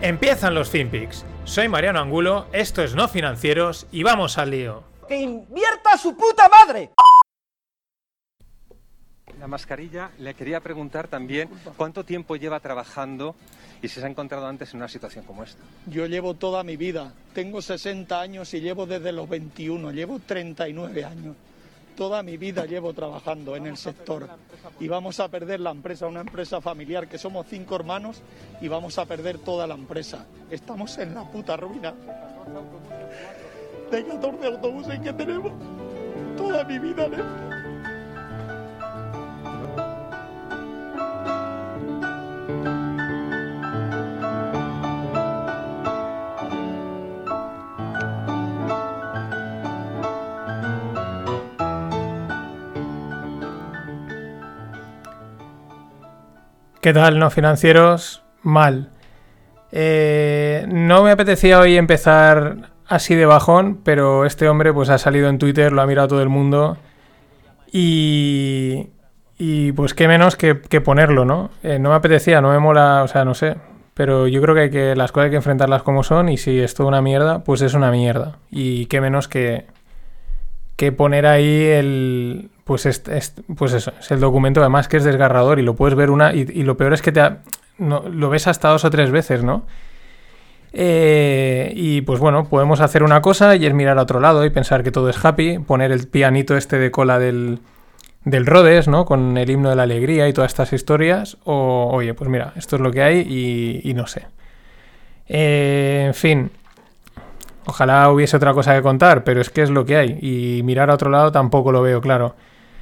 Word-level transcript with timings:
Empiezan 0.00 0.54
los 0.54 0.70
FinPix. 0.70 1.24
Soy 1.42 1.66
Mariano 1.66 1.98
Angulo, 1.98 2.46
esto 2.52 2.84
es 2.84 2.94
No 2.94 3.08
Financieros 3.08 3.88
y 3.90 4.04
vamos 4.04 4.38
al 4.38 4.50
lío. 4.52 4.84
¡Que 5.08 5.16
invierta 5.16 5.98
su 5.98 6.16
puta 6.16 6.48
madre! 6.48 6.90
La 9.40 9.48
mascarilla, 9.48 10.12
le 10.20 10.34
quería 10.34 10.60
preguntar 10.60 11.08
también 11.08 11.48
cuánto 11.76 12.04
tiempo 12.04 12.36
lleva 12.36 12.60
trabajando 12.60 13.34
y 13.82 13.88
si 13.88 13.98
se 13.98 14.06
ha 14.06 14.08
encontrado 14.08 14.46
antes 14.46 14.72
en 14.72 14.76
una 14.76 14.88
situación 14.88 15.24
como 15.24 15.42
esta. 15.42 15.60
Yo 15.86 16.06
llevo 16.06 16.34
toda 16.34 16.62
mi 16.62 16.76
vida, 16.76 17.12
tengo 17.34 17.60
60 17.60 18.20
años 18.20 18.54
y 18.54 18.60
llevo 18.60 18.86
desde 18.86 19.10
los 19.10 19.28
21, 19.28 19.90
llevo 19.90 20.20
39 20.20 21.04
años. 21.04 21.34
Toda 21.98 22.22
mi 22.22 22.36
vida 22.36 22.64
llevo 22.64 22.92
trabajando 22.92 23.56
en 23.56 23.66
el 23.66 23.76
sector 23.76 24.28
y 24.78 24.86
vamos 24.86 25.18
a 25.18 25.26
perder 25.26 25.58
la 25.58 25.72
empresa, 25.72 26.06
una 26.06 26.20
empresa 26.20 26.60
familiar 26.60 27.08
que 27.08 27.18
somos 27.18 27.48
cinco 27.50 27.74
hermanos 27.74 28.22
y 28.60 28.68
vamos 28.68 28.98
a 28.98 29.04
perder 29.04 29.38
toda 29.38 29.66
la 29.66 29.74
empresa. 29.74 30.24
Estamos 30.48 30.96
en 30.98 31.12
la 31.12 31.28
puta 31.28 31.56
ruina. 31.56 31.92
De 33.90 34.06
14 34.06 34.46
autobuses 34.46 35.00
que 35.00 35.12
tenemos, 35.12 35.50
toda 36.36 36.62
mi 36.62 36.78
vida. 36.78 37.08
¿no? 37.08 37.57
¿Qué 56.80 56.92
tal, 56.92 57.18
no 57.18 57.28
financieros? 57.30 58.22
Mal. 58.42 58.90
Eh, 59.72 60.64
no 60.68 61.02
me 61.02 61.10
apetecía 61.10 61.58
hoy 61.58 61.76
empezar 61.76 62.70
así 62.86 63.16
de 63.16 63.26
bajón, 63.26 63.80
pero 63.82 64.24
este 64.24 64.48
hombre 64.48 64.72
pues 64.72 64.88
ha 64.88 64.98
salido 64.98 65.28
en 65.28 65.38
Twitter, 65.38 65.72
lo 65.72 65.82
ha 65.82 65.86
mirado 65.86 66.08
todo 66.08 66.22
el 66.22 66.28
mundo 66.28 66.76
y, 67.72 68.90
y 69.38 69.72
pues 69.72 69.92
qué 69.92 70.06
menos 70.06 70.36
que, 70.36 70.54
ponerlo, 70.54 71.24
¿no? 71.24 71.50
Eh, 71.64 71.80
no 71.80 71.90
me 71.90 71.96
apetecía, 71.96 72.40
no 72.40 72.50
me 72.50 72.60
mola, 72.60 73.02
o 73.02 73.08
sea, 73.08 73.24
no 73.24 73.34
sé, 73.34 73.56
pero 73.94 74.28
yo 74.28 74.40
creo 74.40 74.54
que, 74.54 74.60
hay 74.60 74.70
que 74.70 74.94
las 74.94 75.10
cosas 75.10 75.26
hay 75.26 75.30
que 75.30 75.36
enfrentarlas 75.36 75.82
como 75.82 76.04
son 76.04 76.28
y 76.28 76.36
si 76.36 76.60
es 76.60 76.74
toda 76.74 76.90
una 76.90 77.02
mierda, 77.02 77.42
pues 77.42 77.60
es 77.60 77.74
una 77.74 77.90
mierda. 77.90 78.38
Y 78.50 78.86
qué 78.86 79.00
menos 79.00 79.26
que, 79.26 79.66
que 80.78 80.92
poner 80.92 81.26
ahí 81.26 81.64
el, 81.64 82.50
pues, 82.62 82.86
es, 82.86 83.02
pues 83.56 83.72
eso, 83.72 83.92
es 83.98 84.12
el 84.12 84.20
documento 84.20 84.60
además 84.60 84.86
que 84.86 84.98
es 84.98 85.02
desgarrador 85.02 85.58
y 85.58 85.62
lo 85.62 85.74
puedes 85.74 85.96
ver 85.96 86.08
una... 86.08 86.32
Y, 86.32 86.62
lo 86.62 86.76
peor 86.76 86.94
es 86.94 87.02
que 87.02 87.10
te 87.10 87.20
lo 87.78 88.30
ves 88.30 88.46
hasta 88.46 88.68
dos 88.68 88.84
o 88.84 88.90
tres 88.90 89.10
veces, 89.10 89.42
¿no? 89.42 89.66
Eh, 90.72 91.72
y 91.74 92.02
pues 92.02 92.20
bueno, 92.20 92.48
podemos 92.48 92.80
hacer 92.80 93.02
una 93.02 93.20
cosa 93.22 93.56
y 93.56 93.66
es 93.66 93.74
mirar 93.74 93.98
a 93.98 94.02
otro 94.02 94.20
lado 94.20 94.44
y 94.44 94.50
pensar 94.50 94.84
que 94.84 94.92
todo 94.92 95.08
es 95.08 95.24
happy, 95.24 95.58
poner 95.58 95.90
el 95.90 96.06
pianito 96.06 96.56
este 96.56 96.78
de 96.78 96.92
cola 96.92 97.18
del, 97.18 97.58
del 98.24 98.46
Rhodes, 98.46 98.86
¿no? 98.86 99.04
Con 99.04 99.36
el 99.36 99.50
himno 99.50 99.70
de 99.70 99.76
la 99.76 99.82
alegría 99.82 100.28
y 100.28 100.32
todas 100.32 100.52
estas 100.52 100.72
historias. 100.72 101.38
O, 101.42 101.90
oye, 101.92 102.14
pues 102.14 102.30
mira, 102.30 102.52
esto 102.54 102.76
es 102.76 102.82
lo 102.82 102.92
que 102.92 103.02
hay 103.02 103.82
y, 103.82 103.94
no 103.94 104.06
sé. 104.06 104.26
Eh, 105.26 106.04
en 106.06 106.14
fin, 106.14 106.52
ojalá 107.68 108.10
hubiese 108.10 108.36
otra 108.36 108.54
cosa 108.54 108.74
que 108.74 108.82
contar, 108.82 109.24
pero 109.24 109.40
es 109.40 109.50
que 109.50 109.62
es 109.62 109.70
lo 109.70 109.84
que 109.84 109.96
hay. 109.96 110.18
Y 110.20 110.62
mirar 110.64 110.90
a 110.90 110.94
otro 110.94 111.10
lado 111.10 111.30
tampoco 111.30 111.70
lo 111.70 111.82
veo 111.82 112.00
claro. 112.00 112.34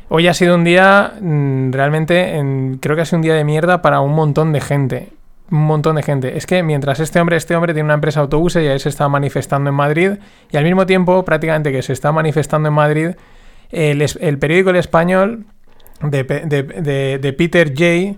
Hoy 0.08 0.28
ha 0.28 0.34
sido 0.34 0.54
un 0.54 0.62
día, 0.62 1.14
mm, 1.20 1.72
realmente, 1.72 2.78
creo 2.80 2.94
que 2.94 3.02
ha 3.02 3.04
sido 3.04 3.18
un 3.18 3.22
día 3.22 3.34
de 3.34 3.44
mierda 3.44 3.82
para 3.82 4.00
un 4.00 4.14
montón 4.14 4.52
de 4.52 4.60
gente. 4.60 5.12
Un 5.50 5.64
montón 5.66 5.96
de 5.96 6.02
gente. 6.02 6.36
Es 6.36 6.46
que 6.46 6.62
mientras 6.62 7.00
este 7.00 7.20
hombre, 7.20 7.36
este 7.36 7.56
hombre 7.56 7.74
tiene 7.74 7.86
una 7.86 7.94
empresa 7.94 8.20
de 8.20 8.24
autobuses 8.24 8.64
y 8.64 8.68
ahí 8.68 8.78
se 8.78 8.88
está 8.88 9.08
manifestando 9.08 9.70
en 9.70 9.76
Madrid, 9.76 10.12
y 10.50 10.56
al 10.56 10.64
mismo 10.64 10.86
tiempo, 10.86 11.24
prácticamente 11.24 11.72
que 11.72 11.82
se 11.82 11.92
está 11.92 12.12
manifestando 12.12 12.68
en 12.68 12.74
Madrid, 12.74 13.10
el, 13.70 14.38
periódico 14.38 14.70
El 14.70 14.76
Español 14.76 15.46
de 16.00 17.34
Peter 17.36 17.72
Jay 17.76 18.16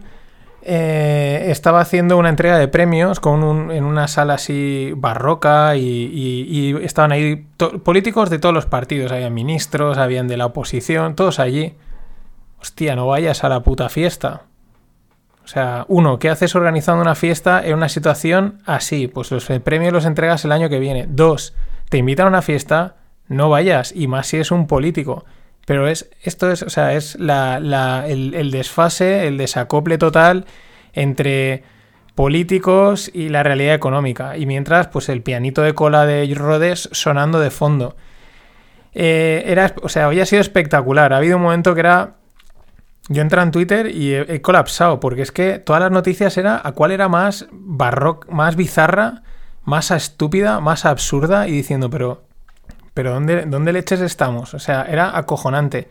eh, 0.71 1.51
estaba 1.51 1.81
haciendo 1.81 2.19
una 2.19 2.29
entrega 2.29 2.59
de 2.59 2.69
premios 2.69 3.21
con 3.21 3.71
en 3.71 3.85
una 3.85 4.07
sala 4.07 4.35
así 4.35 4.93
barroca 4.95 5.77
y, 5.77 6.77
estaban 6.83 7.11
ahí 7.11 7.47
políticos 7.83 8.29
de 8.29 8.39
todos 8.39 8.55
los 8.55 8.67
partidos, 8.67 9.11
había 9.11 9.31
ministros, 9.31 9.97
habían 9.97 10.29
de 10.29 10.37
la 10.37 10.45
oposición, 10.45 11.15
todos 11.17 11.39
allí. 11.39 11.75
Hostia, 12.61 12.97
no 12.97 13.07
vayas 13.07 13.45
a 13.45 13.49
la 13.49 13.63
puta 13.63 13.89
fiesta. 13.89 14.43
O 15.43 15.49
sea, 15.49 15.87
uno, 15.89 16.19
¿qué 16.19 16.29
haces 16.29 16.55
organizando 16.55 17.01
una 17.01 17.15
fiesta 17.15 17.65
en 17.65 17.75
una 17.75 17.89
situación 17.89 18.61
así? 18.67 19.09
Pues 19.09 19.31
los 19.31 19.47
premios 19.65 19.95
los 19.95 20.05
entregas 20.05 20.45
el 20.45 20.53
año 20.53 20.69
que 20.69 20.81
viene. 20.81 21.07
Dos, 21.09 21.55
te 21.89 21.97
invitan 21.97 22.27
a 22.27 22.29
una 22.29 22.43
fiesta, 22.43 22.97
no 23.29 23.49
vayas, 23.49 23.95
y 23.97 24.07
más 24.07 24.27
si 24.27 24.37
es 24.37 24.51
un 24.51 24.67
político. 24.67 25.25
Pero 25.69 25.87
es, 25.87 26.09
esto 26.23 26.51
es, 26.51 26.63
o 26.63 26.71
sea, 26.71 26.95
es 26.95 27.15
el, 27.17 28.51
desfase, 28.51 29.27
el 29.27 29.37
desacople 29.37 29.99
total 29.99 30.47
entre 30.95 31.63
políticos 32.15 33.11
y 33.13 33.29
la 33.29 33.43
realidad 33.43 33.75
económica. 33.75 34.39
Y 34.39 34.47
mientras, 34.47 34.87
pues 34.87 35.11
el 35.11 35.21
pianito 35.21 35.61
de 35.61 35.75
cola 35.75 36.07
de 36.07 36.35
Rhodes 36.35 36.89
sonando 36.93 37.39
de 37.39 37.51
fondo. 37.51 37.97
Eh, 38.95 39.43
era, 39.45 39.75
o 39.83 39.91
sea, 39.91 40.09
hoy 40.09 40.19
ha 40.21 40.25
sido 40.25 40.41
espectacular. 40.41 41.13
Ha 41.13 41.19
habido 41.19 41.37
un 41.37 41.43
momento 41.43 41.75
que 41.75 41.81
era. 41.81 42.15
Yo 43.11 43.21
entré 43.21 43.43
en 43.43 43.51
Twitter 43.51 43.95
y 43.95 44.15
he, 44.15 44.41
colapsado, 44.41 45.01
porque 45.01 45.21
es 45.21 45.33
que 45.33 45.59
todas 45.59 45.83
las 45.83 45.91
noticias 45.91 46.39
era 46.39 46.63
a 46.65 46.73
cuál 46.73 46.93
era 46.93 47.11
más 47.11 47.47
barroca, 47.53 48.27
más 48.33 48.57
bizarra, 48.57 49.23
más 49.65 49.91
estúpida, 49.91 50.61
más 50.61 50.87
absurda, 50.87 51.47
y 51.47 51.53
diciendo, 51.53 51.91
pero 51.91 52.28
pero 52.99 53.13
¿dónde, 53.13 53.45
¿dónde 53.47 53.73
leches 53.73 54.01
estamos? 54.01 54.55
O 54.55 54.59
sea, 54.59 54.83
era 54.83 55.17
acojonante. 55.17 55.87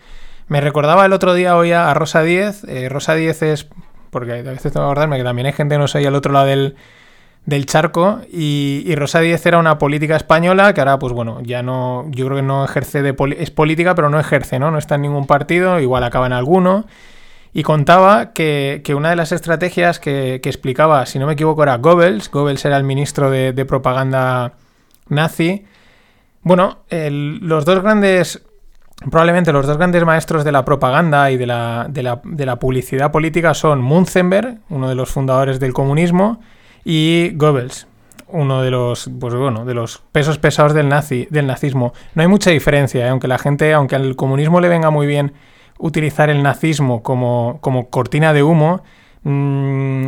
Me 0.49 0.59
recordaba 0.59 1.05
el 1.05 1.13
otro 1.13 1.35
día 1.35 1.55
hoy 1.55 1.71
a 1.71 1.93
Rosa 1.93 2.21
10. 2.21 2.65
Eh, 2.65 2.89
Rosa 2.89 3.15
10 3.15 3.43
es, 3.43 3.69
porque 4.09 4.33
a 4.33 4.41
veces 4.41 4.73
tengo 4.73 4.85
que 4.85 4.91
acordarme 4.91 5.15
que 5.15 5.23
también 5.23 5.45
hay 5.45 5.53
gente 5.53 5.77
no 5.77 5.87
sé 5.87 6.05
al 6.05 6.15
otro 6.15 6.33
lado 6.33 6.47
del, 6.47 7.65
charco. 7.65 8.19
Y, 8.29 8.93
Rosa 8.97 9.21
10 9.21 9.45
era 9.45 9.57
una 9.57 9.77
política 9.77 10.17
española 10.17 10.73
que 10.73 10.81
ahora, 10.81 10.99
pues 10.99 11.13
bueno, 11.13 11.39
ya 11.43 11.63
no, 11.63 12.07
yo 12.09 12.25
creo 12.25 12.35
que 12.35 12.43
no 12.43 12.65
ejerce 12.65 13.01
de, 13.01 13.15
es 13.39 13.51
política, 13.51 13.95
pero 13.95 14.09
no 14.09 14.19
ejerce, 14.19 14.59
¿no? 14.59 14.69
No 14.69 14.77
está 14.77 14.95
en 14.95 15.03
ningún 15.03 15.27
partido, 15.27 15.79
igual 15.79 16.03
acaba 16.03 16.25
en 16.25 16.33
alguno. 16.33 16.87
Y 17.53 17.63
contaba 17.63 18.33
que, 18.33 18.83
una 18.97 19.11
de 19.11 19.15
las 19.15 19.31
estrategias 19.31 20.01
que, 20.01 20.41
explicaba, 20.43 21.05
si 21.05 21.19
no 21.19 21.25
me 21.25 21.35
equivoco, 21.35 21.63
era 21.63 21.77
Goebbels. 21.77 22.29
Goebbels 22.29 22.65
era 22.65 22.75
el 22.75 22.83
ministro 22.83 23.31
de 23.31 23.65
propaganda 23.65 24.55
nazi 25.07 25.63
bueno, 26.47 26.77
los 26.89 27.65
dos 27.65 27.81
grandes, 27.81 28.41
probablemente 29.11 29.51
los 29.51 29.67
dos 29.67 29.77
grandes 29.77 30.05
maestros 30.05 30.43
de 30.43 30.51
la 30.51 30.63
propaganda 30.63 31.29
y 31.29 31.37
de 31.37 31.45
la, 31.45 31.87
de 31.89 32.45
la, 32.45 32.55
publicidad 32.57 33.11
política 33.11 33.53
son 33.53 33.81
Munzenberg, 33.81 34.59
uno 34.69 34.87
de 34.87 34.95
los 34.95 35.09
fundadores 35.09 35.59
del 35.59 35.73
comunismo, 35.73 36.39
y 36.85 37.31
Goebbels, 37.35 37.87
uno 38.29 38.61
de 38.61 38.71
los, 38.71 39.09
pues 39.19 39.35
bueno, 39.35 39.65
de 39.65 39.73
los 39.73 40.01
pesos 40.13 40.37
pesados 40.37 40.73
del, 40.73 40.87
nazi, 40.87 41.27
del 41.29 41.47
nazismo. 41.47 41.93
No 42.15 42.21
hay 42.21 42.29
mucha 42.29 42.49
diferencia, 42.51 43.05
¿eh? 43.05 43.09
aunque 43.09 43.27
la 43.27 43.37
gente, 43.37 43.73
aunque 43.73 43.95
al 43.95 44.15
comunismo 44.15 44.61
le 44.61 44.69
venga 44.69 44.89
muy 44.89 45.05
bien 45.05 45.33
utilizar 45.79 46.29
el 46.29 46.41
nazismo 46.41 47.03
como, 47.03 47.59
como 47.59 47.89
cortina 47.89 48.31
de 48.31 48.43
humo, 48.43 48.83
mm, 49.23 50.07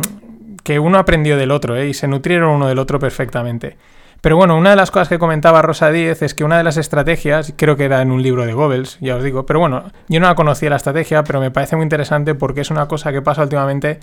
que 0.64 0.78
uno 0.78 0.98
aprendió 0.98 1.36
del 1.36 1.50
otro 1.50 1.76
¿eh? 1.76 1.88
y 1.88 1.94
se 1.94 2.08
nutrieron 2.08 2.50
uno 2.50 2.66
del 2.66 2.78
otro 2.78 2.98
perfectamente. 2.98 3.76
Pero 4.20 4.36
bueno, 4.36 4.56
una 4.56 4.70
de 4.70 4.76
las 4.76 4.90
cosas 4.90 5.08
que 5.08 5.18
comentaba 5.18 5.62
Rosa 5.62 5.90
Díez 5.90 6.22
es 6.22 6.34
que 6.34 6.44
una 6.44 6.58
de 6.58 6.64
las 6.64 6.76
estrategias, 6.76 7.54
creo 7.56 7.76
que 7.76 7.84
era 7.84 8.02
en 8.02 8.10
un 8.10 8.22
libro 8.22 8.44
de 8.44 8.52
Goebbels, 8.52 8.98
ya 9.00 9.16
os 9.16 9.24
digo, 9.24 9.46
pero 9.46 9.60
bueno, 9.60 9.90
yo 10.08 10.20
no 10.20 10.26
la 10.26 10.34
conocía 10.34 10.70
la 10.70 10.76
estrategia, 10.76 11.24
pero 11.24 11.40
me 11.40 11.50
parece 11.50 11.76
muy 11.76 11.84
interesante 11.84 12.34
porque 12.34 12.60
es 12.60 12.70
una 12.70 12.86
cosa 12.86 13.12
que 13.12 13.22
pasa 13.22 13.42
últimamente 13.42 14.00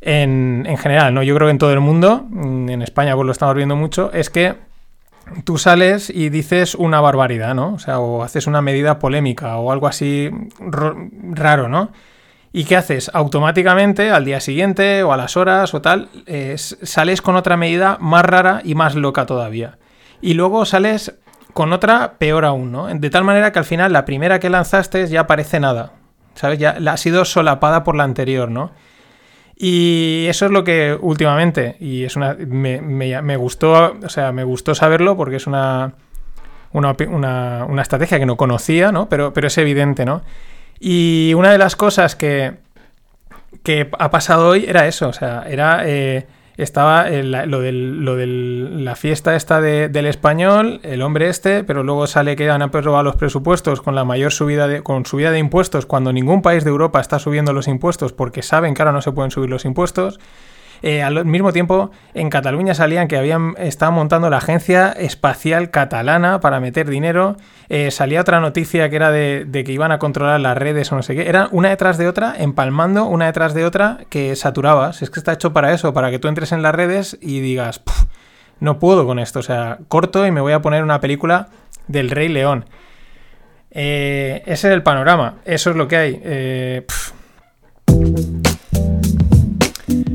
en, 0.00 0.64
en 0.66 0.78
general, 0.78 1.12
¿no? 1.12 1.22
Yo 1.22 1.34
creo 1.34 1.48
que 1.48 1.52
en 1.52 1.58
todo 1.58 1.72
el 1.72 1.80
mundo, 1.80 2.26
mm, 2.30 2.70
en 2.70 2.82
España 2.82 3.14
pues 3.14 3.26
lo 3.26 3.32
estamos 3.32 3.54
viendo 3.54 3.76
mucho, 3.76 4.10
es 4.12 4.30
que 4.30 4.54
tú 5.44 5.58
sales 5.58 6.10
y 6.10 6.28
dices 6.28 6.74
una 6.74 7.00
barbaridad, 7.00 7.54
¿no? 7.54 7.74
O 7.74 7.78
sea, 7.78 7.98
o 7.98 8.22
haces 8.22 8.46
una 8.46 8.62
medida 8.62 8.98
polémica 8.98 9.56
o 9.56 9.72
algo 9.72 9.86
así 9.86 10.30
raro, 10.60 11.68
¿no? 11.68 11.90
¿Y 12.56 12.64
qué 12.66 12.76
haces? 12.76 13.10
Automáticamente, 13.12 14.10
al 14.12 14.24
día 14.24 14.38
siguiente 14.38 15.02
o 15.02 15.12
a 15.12 15.16
las 15.16 15.36
horas 15.36 15.74
o 15.74 15.82
tal, 15.82 16.08
sales 16.56 17.20
con 17.20 17.34
otra 17.34 17.56
medida 17.56 17.98
más 18.00 18.24
rara 18.24 18.60
y 18.62 18.76
más 18.76 18.94
loca 18.94 19.26
todavía. 19.26 19.78
Y 20.22 20.34
luego 20.34 20.64
sales 20.64 21.16
con 21.52 21.72
otra 21.72 22.14
peor 22.18 22.44
aún, 22.44 22.70
¿no? 22.70 22.86
De 22.86 23.10
tal 23.10 23.24
manera 23.24 23.50
que 23.50 23.58
al 23.58 23.64
final 23.64 23.92
la 23.92 24.04
primera 24.04 24.38
que 24.38 24.50
lanzaste 24.50 25.08
ya 25.08 25.26
parece 25.26 25.58
nada. 25.58 25.94
¿Sabes? 26.34 26.60
Ya 26.60 26.76
ha 26.86 26.96
sido 26.96 27.24
solapada 27.24 27.82
por 27.82 27.96
la 27.96 28.04
anterior, 28.04 28.48
¿no? 28.50 28.70
Y 29.56 30.26
eso 30.28 30.46
es 30.46 30.52
lo 30.52 30.62
que 30.64 30.96
últimamente, 31.00 31.76
y 31.80 32.04
es 32.04 32.16
una. 32.16 32.34
Me, 32.34 32.80
me- 32.80 33.20
me 33.22 33.36
gustó. 33.36 33.94
O 34.04 34.08
sea, 34.08 34.32
me 34.32 34.42
gustó 34.44 34.74
saberlo 34.74 35.16
porque 35.16 35.36
es 35.36 35.46
una. 35.46 35.94
Una, 36.72 36.96
una- 37.08 37.64
una 37.68 37.82
estrategia 37.82 38.18
que 38.18 38.26
no 38.26 38.36
conocía, 38.36 38.90
¿no? 38.90 39.08
Pero, 39.08 39.32
pero 39.32 39.46
es 39.46 39.56
evidente, 39.58 40.04
¿no? 40.04 40.22
Y 40.80 41.32
una 41.34 41.50
de 41.52 41.58
las 41.58 41.76
cosas 41.76 42.16
que, 42.16 42.54
que 43.62 43.88
ha 43.98 44.10
pasado 44.10 44.48
hoy 44.48 44.64
era 44.68 44.86
eso, 44.86 45.08
o 45.08 45.12
sea, 45.12 45.44
era 45.48 45.82
eh, 45.86 46.26
estaba 46.56 47.08
lo 47.10 47.60
de 47.60 47.72
lo 47.72 48.14
del- 48.16 48.84
la 48.84 48.94
fiesta 48.94 49.34
esta 49.34 49.60
de- 49.60 49.88
del 49.88 50.06
español, 50.06 50.80
el 50.82 51.02
hombre 51.02 51.28
este, 51.28 51.64
pero 51.64 51.82
luego 51.82 52.06
sale 52.06 52.36
que 52.36 52.48
han 52.50 52.62
aprobado 52.62 53.02
los 53.02 53.16
presupuestos 53.16 53.80
con 53.80 53.94
la 53.94 54.04
mayor 54.04 54.32
subida 54.32 54.68
de, 54.68 54.82
con 54.82 55.04
subida 55.06 55.30
de 55.32 55.38
impuestos 55.38 55.86
cuando 55.86 56.12
ningún 56.12 56.42
país 56.42 56.62
de 56.64 56.70
Europa 56.70 57.00
está 57.00 57.18
subiendo 57.18 57.52
los 57.52 57.66
impuestos 57.66 58.12
porque 58.12 58.42
saben 58.42 58.74
que 58.74 58.82
ahora 58.82 58.92
no 58.92 59.02
se 59.02 59.12
pueden 59.12 59.30
subir 59.30 59.50
los 59.50 59.64
impuestos. 59.64 60.20
Eh, 60.86 61.02
al 61.02 61.24
mismo 61.24 61.50
tiempo, 61.50 61.92
en 62.12 62.28
Cataluña 62.28 62.74
salían 62.74 63.08
que 63.08 63.16
habían 63.16 63.54
estaban 63.56 63.94
montando 63.94 64.28
la 64.28 64.36
Agencia 64.36 64.92
Espacial 64.92 65.70
Catalana 65.70 66.40
para 66.40 66.60
meter 66.60 66.90
dinero. 66.90 67.38
Eh, 67.70 67.90
salía 67.90 68.20
otra 68.20 68.38
noticia 68.38 68.90
que 68.90 68.96
era 68.96 69.10
de, 69.10 69.48
que 69.50 69.72
iban 69.72 69.92
a 69.92 69.98
controlar 69.98 70.38
las 70.40 70.58
redes 70.58 70.92
o 70.92 70.96
no 70.96 71.02
sé 71.02 71.14
qué. 71.14 71.26
Era 71.26 71.48
una 71.52 71.70
detrás 71.70 71.96
de 71.96 72.06
otra, 72.06 72.34
empalmando 72.38 73.06
una 73.06 73.24
detrás 73.24 73.54
de 73.54 73.64
otra 73.64 74.00
que 74.10 74.36
saturabas. 74.36 75.00
Es 75.00 75.08
que 75.08 75.20
está 75.20 75.32
hecho 75.32 75.54
para 75.54 75.72
eso, 75.72 75.94
para 75.94 76.10
que 76.10 76.18
tú 76.18 76.28
entres 76.28 76.52
en 76.52 76.60
las 76.60 76.74
redes 76.74 77.16
y 77.18 77.40
digas, 77.40 77.78
"Puf, 77.78 78.04
no 78.60 78.78
puedo 78.78 79.06
con 79.06 79.18
esto. 79.18 79.38
O 79.38 79.42
sea, 79.42 79.78
corto 79.88 80.26
y 80.26 80.32
me 80.32 80.42
voy 80.42 80.52
a 80.52 80.60
poner 80.60 80.82
una 80.82 81.00
película 81.00 81.48
del 81.88 82.10
Rey 82.10 82.28
León. 82.28 82.66
Eh, 83.70 84.42
ese 84.44 84.68
es 84.68 84.74
el 84.74 84.82
panorama. 84.82 85.36
Eso 85.46 85.70
es 85.70 85.76
lo 85.76 85.88
que 85.88 85.96
hay. 85.96 86.20
Eh. 86.22 86.86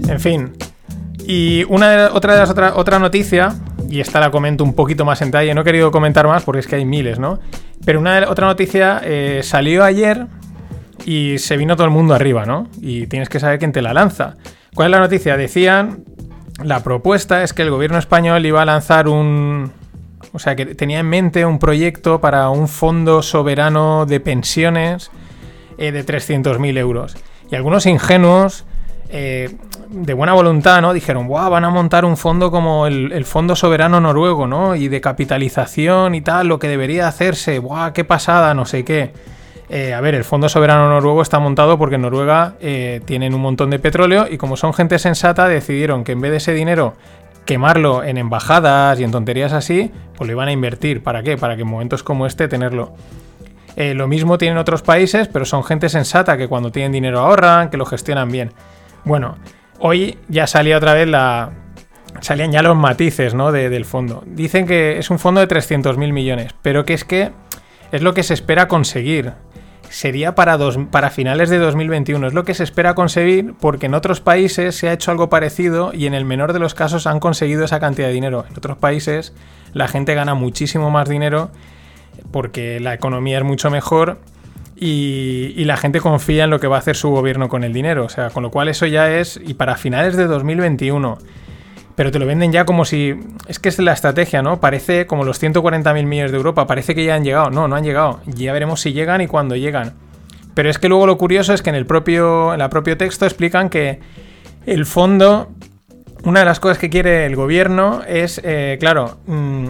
En 0.10 0.20
fin. 0.20 0.54
Y 1.26 1.64
una 1.66 2.10
otra 2.14 2.34
de 2.34 2.40
las 2.40 2.50
otra, 2.50 2.74
otra 2.76 2.98
noticia, 3.00 3.54
y 3.90 4.00
esta 4.00 4.20
la 4.20 4.32
comento 4.32 4.64
un 4.64 4.74
poquito 4.74 5.06
más 5.06 5.22
en 5.22 5.28
detalle, 5.30 5.54
no 5.54 5.62
he 5.62 5.64
querido 5.64 5.92
comentar 5.92 6.28
más 6.28 6.44
porque 6.44 6.60
es 6.62 6.68
que 6.68 6.76
hay 6.78 6.86
miles, 6.86 7.20
¿no? 7.20 7.40
Pero 7.86 8.00
una 8.00 8.20
de- 8.22 8.26
otra 8.26 8.48
noticia 8.48 9.02
eh, 9.04 9.42
salió 9.44 9.84
ayer 9.84 10.26
y 11.06 11.38
se 11.38 11.58
vino 11.58 11.76
todo 11.76 11.86
el 11.86 11.92
mundo 11.92 12.14
arriba, 12.16 12.46
¿no? 12.46 12.68
Y 12.82 13.08
tienes 13.08 13.30
que 13.30 13.40
saber 13.40 13.60
quién 13.60 13.72
te 13.72 13.82
la 13.82 13.94
lanza. 13.94 14.36
¿Cuál 14.74 14.88
es 14.88 14.92
la 14.92 15.00
noticia? 15.00 15.38
Decían, 15.38 16.04
la 16.64 16.82
propuesta 16.84 17.44
es 17.44 17.54
que 17.54 17.62
el 17.62 17.70
gobierno 17.72 17.98
español 17.98 18.46
iba 18.46 18.62
a 18.62 18.66
lanzar 18.66 19.08
un... 19.08 19.72
O 20.34 20.40
sea, 20.40 20.56
que 20.56 20.66
tenía 20.76 21.00
en 21.00 21.08
mente 21.08 21.46
un 21.46 21.60
proyecto 21.60 22.20
para 22.22 22.50
un 22.50 22.68
fondo 22.68 23.22
soberano 23.22 24.06
de 24.06 24.20
pensiones 24.20 25.10
eh, 25.78 25.92
de 25.92 26.06
300.000 26.06 26.78
euros. 26.78 27.16
Y 27.50 27.56
algunos 27.56 27.86
ingenuos, 27.86 28.66
eh, 29.10 29.56
de 29.90 30.14
buena 30.14 30.34
voluntad, 30.34 30.82
¿no? 30.82 30.94
Dijeron, 30.94 31.28
Buah, 31.28 31.50
van 31.50 31.66
a 31.66 31.70
montar 31.70 32.06
un 32.06 32.16
fondo 32.16 32.52
como 32.52 32.86
el, 32.86 33.12
el 33.12 33.26
Fondo 33.26 33.56
Soberano 33.56 34.00
Noruego, 34.00 34.46
¿no? 34.46 34.76
Y 34.76 34.88
de 34.88 35.02
capitalización 35.02 36.14
y 36.14 36.22
tal, 36.22 36.48
lo 36.48 36.60
que 36.60 36.68
debería 36.68 37.08
hacerse. 37.08 37.60
Buah, 37.60 37.92
qué 37.92 38.04
pasada, 38.04 38.54
no 38.54 38.66
sé 38.66 38.86
qué. 38.86 39.12
Eh, 39.70 39.94
a 39.94 40.02
ver, 40.02 40.16
el 40.16 40.24
Fondo 40.24 40.48
Soberano 40.48 40.90
Noruego 40.90 41.22
está 41.22 41.40
montado 41.40 41.78
porque 41.78 41.96
en 41.96 42.02
Noruega 42.02 42.56
eh, 42.60 43.02
tienen 43.06 43.34
un 43.34 43.42
montón 43.42 43.70
de 43.70 43.80
petróleo 43.80 44.28
y 44.30 44.38
como 44.38 44.58
son 44.58 44.74
gente 44.74 44.98
sensata 44.98 45.48
decidieron 45.48 46.04
que 46.04 46.14
en 46.14 46.22
vez 46.22 46.32
de 46.32 46.38
ese 46.38 46.54
dinero 46.54 46.96
quemarlo 47.46 48.04
en 48.04 48.18
embajadas 48.18 49.00
y 49.00 49.04
en 49.04 49.12
tonterías 49.12 49.54
así, 49.54 49.92
pues 50.16 50.28
lo 50.28 50.34
iban 50.34 50.48
a 50.50 50.52
invertir. 50.52 51.04
¿Para 51.04 51.24
qué? 51.24 51.38
Para 51.38 51.56
que 51.56 51.64
en 51.64 51.68
momentos 51.68 52.04
como 52.04 52.26
este 52.26 52.48
tenerlo. 52.48 52.94
Eh, 53.76 53.94
lo 53.94 54.08
mismo 54.08 54.38
tienen 54.38 54.58
otros 54.58 54.82
países, 54.82 55.28
pero 55.28 55.46
son 55.46 55.64
gente 55.64 55.90
sensata 55.90 56.38
que 56.38 56.48
cuando 56.48 56.72
tienen 56.72 56.92
dinero 56.92 57.20
ahorran, 57.20 57.70
que 57.70 57.78
lo 57.78 57.86
gestionan 57.86 58.30
bien. 58.32 58.52
Bueno, 59.06 59.38
hoy 59.80 60.18
ya 60.28 60.48
salía 60.48 60.78
otra 60.78 60.94
vez 60.94 61.08
la... 61.08 61.52
Salían 62.22 62.52
ya 62.52 62.62
los 62.62 62.76
matices 62.76 63.34
¿no? 63.34 63.52
de- 63.52 63.70
del 63.70 63.86
fondo. 63.86 64.24
Dicen 64.26 64.66
que 64.68 64.98
es 64.98 65.10
un 65.10 65.20
fondo 65.20 65.40
de 65.42 65.48
300.000 65.48 66.12
millones, 66.12 66.54
pero 66.62 66.84
que 66.84 66.94
es 66.94 67.04
que 67.06 67.32
es 67.92 68.02
lo 68.02 68.14
que 68.14 68.24
se 68.24 68.34
espera 68.34 68.68
conseguir. 68.68 69.34
Sería 69.90 70.36
para, 70.36 70.58
dos- 70.58 70.78
para 70.92 71.12
finales 71.12 71.50
de 71.50 71.60
2021. 71.60 72.28
Es 72.28 72.34
lo 72.34 72.44
que 72.44 72.54
se 72.56 72.64
espera 72.64 72.94
conseguir 72.94 73.54
porque 73.60 73.86
en 73.86 73.94
otros 73.94 74.22
países 74.22 74.76
se 74.76 74.90
ha 74.90 74.94
hecho 74.94 75.12
algo 75.12 75.30
parecido 75.30 75.92
y 75.94 76.08
en 76.08 76.14
el 76.14 76.26
menor 76.26 76.52
de 76.54 76.60
los 76.60 76.74
casos 76.74 77.08
han 77.08 77.20
conseguido 77.20 77.64
esa 77.64 77.80
cantidad 77.80 78.08
de 78.08 78.14
dinero. 78.14 78.46
En 78.50 78.58
otros 78.58 78.78
países 78.78 79.34
la 79.74 79.88
gente 79.88 80.14
gana 80.14 80.34
muchísimo 80.34 80.90
más 80.92 81.08
dinero 81.08 81.52
porque 82.32 82.80
la 82.80 82.94
economía 82.94 83.38
es 83.38 83.44
mucho 83.44 83.70
mejor 83.72 84.20
y, 84.82 85.66
la 85.66 85.76
gente 85.76 86.00
confía 86.00 86.46
en 86.46 86.50
lo 86.50 86.60
que 86.60 86.68
va 86.68 86.78
a 86.78 86.80
hacer 86.80 86.96
su 86.96 87.10
gobierno 87.10 87.50
con 87.50 87.64
el 87.64 87.74
dinero. 87.74 88.06
O 88.06 88.10
sea, 88.10 88.30
con 88.30 88.44
lo 88.44 88.52
cual 88.52 88.70
eso 88.70 88.86
ya 88.86 89.12
es, 89.12 89.40
y 89.46 89.54
para 89.54 89.76
finales 89.76 90.16
de 90.16 90.26
2021. 90.26 91.18
Pero 91.96 92.12
te 92.12 92.20
lo 92.20 92.26
venden 92.26 92.54
ya 92.54 92.64
como 92.64 92.86
si... 92.86 93.14
Es 93.48 93.60
que 93.60 93.68
es 93.68 93.78
la 93.80 93.92
estrategia, 93.92 94.42
¿no? 94.42 94.62
Parece 94.62 95.06
como 95.06 95.26
los 95.26 95.42
140.000 95.44 96.06
millones 96.06 96.32
de 96.32 96.38
Europa, 96.38 96.66
parece 96.66 96.96
que 96.96 97.04
ya 97.04 97.16
han 97.16 97.26
llegado. 97.26 97.50
No, 97.50 97.68
no 97.68 97.76
han 97.76 97.84
llegado. 97.84 98.22
Ya 98.26 98.54
veremos 98.54 98.80
si 98.80 98.94
llegan 98.94 99.20
y 99.20 99.28
cuándo 99.28 99.58
llegan. 99.58 99.96
Pero 100.54 100.70
es 100.70 100.80
que 100.80 100.88
luego 100.88 101.06
lo 101.06 101.18
curioso 101.18 101.54
es 101.54 101.62
que 101.62 101.70
en 101.70 101.76
el 101.76 101.86
propio, 101.86 102.54
en 102.54 102.70
propio 102.70 102.96
texto 102.96 103.26
explican 103.26 103.70
que 103.70 104.00
el 104.66 104.86
fondo, 104.86 105.50
una 106.24 106.40
de 106.40 106.46
las 106.46 106.62
cosas 106.62 106.78
que 106.78 106.90
quiere 106.90 107.26
el 107.26 107.36
gobierno 107.36 108.02
es, 108.08 108.40
eh, 108.46 108.78
claro, 108.80 109.18
mm, 109.28 109.68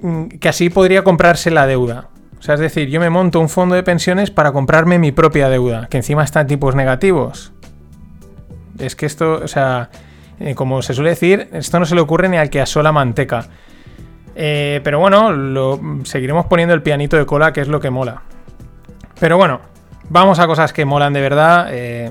mm, 0.00 0.28
que 0.38 0.48
así 0.50 0.68
podría 0.68 1.02
comprarse 1.02 1.50
la 1.50 1.66
deuda. 1.66 2.11
O 2.42 2.44
sea, 2.44 2.56
es 2.56 2.60
decir, 2.60 2.88
yo 2.88 2.98
me 2.98 3.08
monto 3.08 3.38
un 3.38 3.48
fondo 3.48 3.76
de 3.76 3.84
pensiones 3.84 4.32
para 4.32 4.50
comprarme 4.50 4.98
mi 4.98 5.12
propia 5.12 5.48
deuda, 5.48 5.86
que 5.88 5.98
encima 5.98 6.24
está 6.24 6.40
en 6.40 6.48
tipos 6.48 6.74
negativos. 6.74 7.52
Es 8.80 8.96
que 8.96 9.06
esto, 9.06 9.42
o 9.44 9.46
sea, 9.46 9.90
eh, 10.40 10.56
como 10.56 10.82
se 10.82 10.92
suele 10.92 11.10
decir, 11.10 11.48
esto 11.52 11.78
no 11.78 11.86
se 11.86 11.94
le 11.94 12.00
ocurre 12.00 12.28
ni 12.28 12.38
al 12.38 12.50
que 12.50 12.60
asola 12.60 12.90
manteca. 12.90 13.46
Eh, 14.34 14.80
pero 14.82 14.98
bueno, 14.98 16.02
seguiremos 16.02 16.46
poniendo 16.46 16.74
el 16.74 16.82
pianito 16.82 17.16
de 17.16 17.26
cola, 17.26 17.52
que 17.52 17.60
es 17.60 17.68
lo 17.68 17.78
que 17.78 17.90
mola. 17.90 18.22
Pero 19.20 19.36
bueno, 19.36 19.60
vamos 20.08 20.40
a 20.40 20.48
cosas 20.48 20.72
que 20.72 20.84
molan 20.84 21.12
de 21.12 21.20
verdad. 21.20 21.68
eh, 21.70 22.10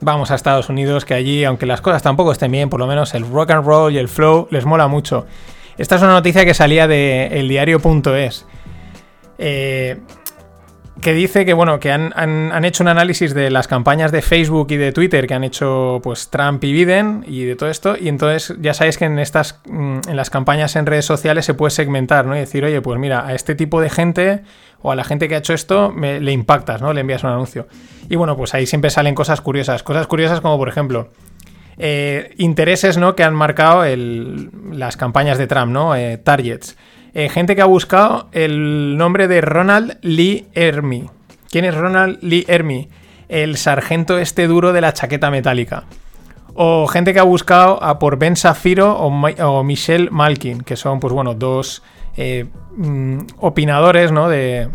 vamos 0.00 0.30
a 0.30 0.36
Estados 0.36 0.68
Unidos, 0.68 1.04
que 1.04 1.14
allí, 1.14 1.42
aunque 1.42 1.66
las 1.66 1.80
cosas 1.80 2.04
tampoco 2.04 2.30
estén 2.30 2.52
bien, 2.52 2.70
por 2.70 2.78
lo 2.78 2.86
menos 2.86 3.14
el 3.14 3.28
rock 3.28 3.50
and 3.50 3.66
roll 3.66 3.92
y 3.92 3.98
el 3.98 4.06
flow 4.06 4.46
les 4.52 4.64
mola 4.64 4.86
mucho. 4.86 5.26
Esta 5.76 5.96
es 5.96 6.02
una 6.02 6.12
noticia 6.12 6.44
que 6.44 6.54
salía 6.54 6.86
de 6.86 7.40
eldiario.es. 7.40 8.46
Eh, 9.42 9.96
que 11.00 11.14
dice 11.14 11.46
que 11.46 11.54
bueno, 11.54 11.80
que 11.80 11.90
han, 11.90 12.12
han- 12.14 12.62
hecho 12.66 12.84
un 12.84 12.88
análisis 12.88 13.32
de 13.32 13.48
las 13.50 13.66
campañas 13.68 14.12
de 14.12 14.20
Facebook 14.20 14.66
y 14.70 14.76
de 14.76 14.92
Twitter 14.92 15.26
que 15.26 15.32
han 15.32 15.44
hecho 15.44 15.98
pues 16.02 16.28
Trump 16.28 16.62
y 16.62 16.74
Biden 16.74 17.24
y 17.26 17.44
de 17.44 17.56
todo 17.56 17.70
esto. 17.70 17.96
Y 17.98 18.08
entonces 18.08 18.54
ya 18.60 18.74
sabéis 18.74 18.98
que 18.98 19.06
en 19.06 19.18
estas 19.18 19.60
mm, 19.66 20.00
en 20.10 20.16
las 20.16 20.28
campañas 20.28 20.76
en 20.76 20.84
redes 20.84 21.06
sociales 21.06 21.46
se 21.46 21.54
puede 21.54 21.70
segmentar, 21.70 22.26
¿no? 22.26 22.36
Y 22.36 22.40
decir, 22.40 22.66
oye, 22.66 22.82
pues 22.82 22.98
mira, 23.00 23.26
a 23.26 23.32
este 23.34 23.54
tipo 23.54 23.80
de 23.80 23.88
gente 23.88 24.42
o 24.82 24.92
a 24.92 24.94
la 24.96 25.04
gente 25.04 25.26
que 25.26 25.36
ha 25.36 25.38
hecho 25.38 25.54
esto 25.54 25.90
le 25.96 26.32
impactas, 26.32 26.82
¿no? 26.82 26.92
Le 26.92 27.00
envías 27.00 27.24
un 27.24 27.30
anuncio. 27.30 27.66
Y 28.10 28.16
bueno, 28.16 28.36
pues 28.36 28.52
ahí 28.52 28.66
siempre 28.66 28.90
salen 28.90 29.14
cosas 29.14 29.40
curiosas. 29.40 29.82
Cosas 29.82 30.06
curiosas 30.06 30.42
como 30.42 30.58
por 30.58 30.68
ejemplo. 30.68 31.08
eh, 31.78 32.34
intereses 32.36 32.98
¿no? 32.98 33.16
que 33.16 33.24
han 33.24 33.34
marcado 33.34 33.84
las 34.72 34.98
campañas 34.98 35.38
de 35.38 35.46
Trump, 35.46 35.72
¿no? 35.72 35.96
Eh, 35.96 36.18
targets. 36.18 36.76
Eh, 37.14 37.28
gente 37.28 37.56
que 37.56 37.62
ha 37.62 37.66
buscado 37.66 38.28
el 38.32 38.96
nombre 38.96 39.26
de 39.28 39.40
Ronald 39.40 39.98
Lee 40.02 40.46
Ermey. 40.54 41.08
¿Quién 41.50 41.64
es 41.64 41.74
Ronald 41.74 42.18
Lee 42.22 42.44
Ermey? 42.48 42.88
El 43.28 43.56
sargento 43.56 44.18
este 44.18 44.46
duro 44.46 44.72
de 44.72 44.80
la 44.80 44.92
chaqueta 44.92 45.30
metálica. 45.30 45.84
O 46.54 46.86
gente 46.88 47.12
que 47.12 47.20
ha 47.20 47.24
buscado 47.24 47.82
a 47.82 47.98
por 47.98 48.18
Ben 48.18 48.36
Safiro 48.36 48.92
o, 48.96 49.10
Ma- 49.10 49.62
Michelle 49.62 50.10
Malkin, 50.10 50.60
que 50.62 50.76
son, 50.76 51.00
pues 51.00 51.12
bueno, 51.12 51.34
dos 51.34 51.82
eh, 52.16 52.46
mm, 52.76 53.18
opinadores, 53.38 54.12
¿no? 54.12 54.28
De 54.28 54.68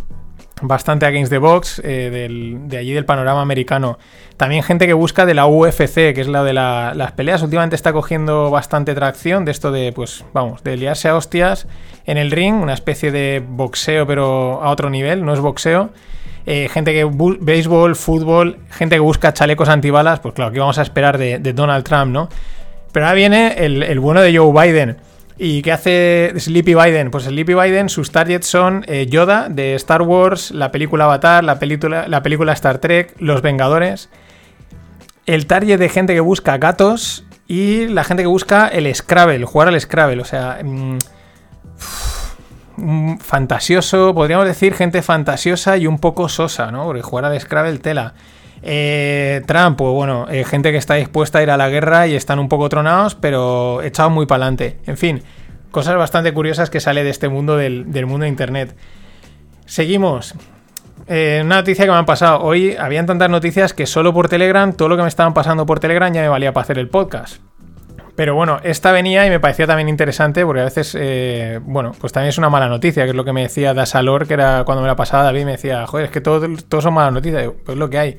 bastante 0.61 1.05
against 1.05 1.31
the 1.31 1.37
box 1.37 1.81
eh, 1.83 2.29
de 2.67 2.77
allí 2.77 2.93
del 2.93 3.05
panorama 3.05 3.41
americano. 3.41 3.99
También 4.37 4.63
gente 4.63 4.87
que 4.87 4.93
busca 4.93 5.25
de 5.25 5.33
la 5.33 5.47
UFC, 5.47 6.13
que 6.13 6.21
es 6.21 6.27
la 6.27 6.43
de 6.43 6.53
la- 6.53 6.93
las 6.95 7.11
peleas. 7.11 7.41
Últimamente 7.41 7.75
está 7.75 7.91
cogiendo 7.93 8.49
bastante 8.51 8.93
tracción 8.95 9.45
de 9.45 9.51
esto 9.51 9.71
de, 9.71 9.91
pues, 9.93 10.23
vamos, 10.33 10.63
de 10.63 10.77
liarse 10.77 11.09
a 11.09 11.15
hostias 11.15 11.67
en 12.05 12.17
el 12.17 12.31
ring, 12.31 12.55
una 12.55 12.73
especie 12.73 13.11
de 13.11 13.43
boxeo, 13.45 14.07
pero 14.07 14.61
a 14.63 14.69
otro 14.69 14.89
nivel, 14.89 15.25
no 15.25 15.33
es 15.33 15.39
boxeo. 15.39 15.89
Eh, 16.45 16.69
gente 16.71 16.93
que 16.93 17.09
béisbol, 17.39 17.95
fútbol, 17.95 18.59
gente 18.69 18.95
que 18.95 18.99
busca 19.01 19.33
chalecos 19.33 19.67
antibalas, 19.67 20.19
pues 20.19 20.35
claro, 20.35 20.51
que 20.51 20.59
vamos 20.59 20.77
a 20.77 20.83
esperar 20.83 21.17
de, 21.17 21.39
Donald 21.39 21.83
Trump, 21.83 22.11
¿no? 22.11 22.29
Pero 22.91 23.07
ahora 23.07 23.15
viene 23.15 23.55
el 23.57 23.99
bueno 23.99 24.21
de 24.21 24.37
Joe 24.37 24.51
Biden. 24.53 24.97
¿Y 25.37 25.61
qué 25.63 25.73
hace 25.73 26.33
Sleepy 26.37 26.75
Biden? 26.75 27.11
Pues 27.11 27.25
Sleepy 27.25 27.55
Biden, 27.55 27.89
sus 27.89 28.11
targets 28.11 28.47
son 28.47 28.85
eh, 28.87 29.07
Yoda 29.07 29.49
de 29.49 29.75
Star 29.75 30.01
Wars, 30.01 30.51
la 30.51 30.71
película 30.71 31.05
Avatar, 31.05 31.43
la 31.43 31.59
película, 31.59 32.07
la 32.07 32.23
película 32.23 32.53
Star 32.53 32.77
Trek, 32.77 33.13
Los 33.19 33.41
Vengadores. 33.41 34.09
El 35.25 35.45
target 35.45 35.77
de 35.77 35.89
gente 35.89 36.13
que 36.13 36.21
busca 36.21 36.57
gatos 36.57 37.25
y 37.47 37.87
la 37.87 38.05
gente 38.05 38.23
que 38.23 38.27
busca 38.27 38.67
el 38.67 38.93
Scrabble, 38.95 39.43
jugar 39.45 39.67
al 39.67 39.79
Scrabble. 39.79 40.21
O 40.21 40.25
sea, 40.25 40.59
mm, 40.63 40.99
fantasioso, 43.19 44.13
podríamos 44.13 44.45
decir 44.45 44.73
gente 44.73 45.01
fantasiosa 45.01 45.75
y 45.75 45.85
un 45.85 45.99
poco 45.99 46.29
sosa, 46.29 46.71
¿no? 46.71 46.85
Porque 46.85 47.01
jugar 47.01 47.25
al 47.25 47.39
Scrabble 47.39 47.79
tela. 47.79 48.13
Eh, 48.61 49.41
Trump, 49.45 49.77
pues 49.77 49.91
bueno, 49.91 50.27
eh, 50.29 50.43
gente 50.43 50.71
que 50.71 50.77
está 50.77 50.95
dispuesta 50.95 51.39
a 51.39 51.43
ir 51.43 51.51
a 51.51 51.57
la 51.57 51.69
guerra 51.69 52.07
y 52.07 52.15
están 52.15 52.39
un 52.39 52.49
poco 52.49 52.69
tronados, 52.69 53.15
pero 53.15 53.81
echados 53.81 54.11
muy 54.11 54.25
para 54.25 54.45
adelante. 54.45 54.79
En 54.85 54.97
fin, 54.97 55.21
cosas 55.71 55.95
bastante 55.97 56.33
curiosas 56.33 56.69
que 56.69 56.79
sale 56.79 57.03
de 57.03 57.09
este 57.09 57.29
mundo 57.29 57.57
del, 57.57 57.85
mundo 58.05 58.23
de 58.23 58.29
Internet. 58.29 58.75
Seguimos. 59.65 60.35
Eh, 61.07 61.41
una 61.43 61.57
noticia 61.57 61.85
que 61.85 61.91
me 61.91 61.97
han 61.97 62.05
pasado. 62.05 62.41
Hoy 62.41 62.75
habían 62.79 63.05
tantas 63.05 63.29
noticias 63.29 63.73
que 63.73 63.85
solo 63.85 64.13
por 64.13 64.29
Telegram, 64.29 64.73
todo 64.73 64.89
lo 64.89 64.95
que 64.95 65.03
me 65.03 65.09
estaban 65.09 65.33
pasando 65.33 65.65
por 65.65 65.79
Telegram 65.79 66.11
ya 66.11 66.21
me 66.21 66.29
valía 66.29 66.53
para 66.53 66.63
hacer 66.63 66.79
el 66.79 66.89
podcast. 66.89 67.41
Pero 68.15 68.33
bueno, 68.33 68.59
esta 68.63 68.93
venía 68.93 69.27
y 69.27 69.29
me 69.29 69.41
parecía 69.41 69.67
también 69.67 69.89
interesante 69.89 70.45
porque 70.45 70.61
a 70.61 70.65
veces, 70.65 70.95
eh, 70.97 71.59
bueno, 71.61 71.91
pues 71.99 72.13
también 72.13 72.29
es 72.29 72.37
una 72.37 72.49
mala 72.49 72.69
noticia, 72.69 73.03
que 73.03 73.09
es 73.09 73.15
lo 73.15 73.25
que 73.25 73.33
me 73.33 73.41
decía 73.41 73.73
Dasalor, 73.73 74.25
que 74.25 74.35
era 74.35 74.63
cuando 74.63 74.81
me 74.81 74.87
la 74.87 74.95
pasaba 74.95 75.23
David, 75.23 75.43
me 75.43 75.51
decía, 75.51 75.85
joder, 75.85 76.05
es 76.05 76.11
que 76.11 76.21
todo, 76.21 76.47
todo 76.69 76.81
son 76.81 76.93
malas 76.93 77.11
noticias. 77.11 77.51
Pues 77.65 77.77
lo 77.77 77.89
que 77.89 77.99
hay. 77.99 78.17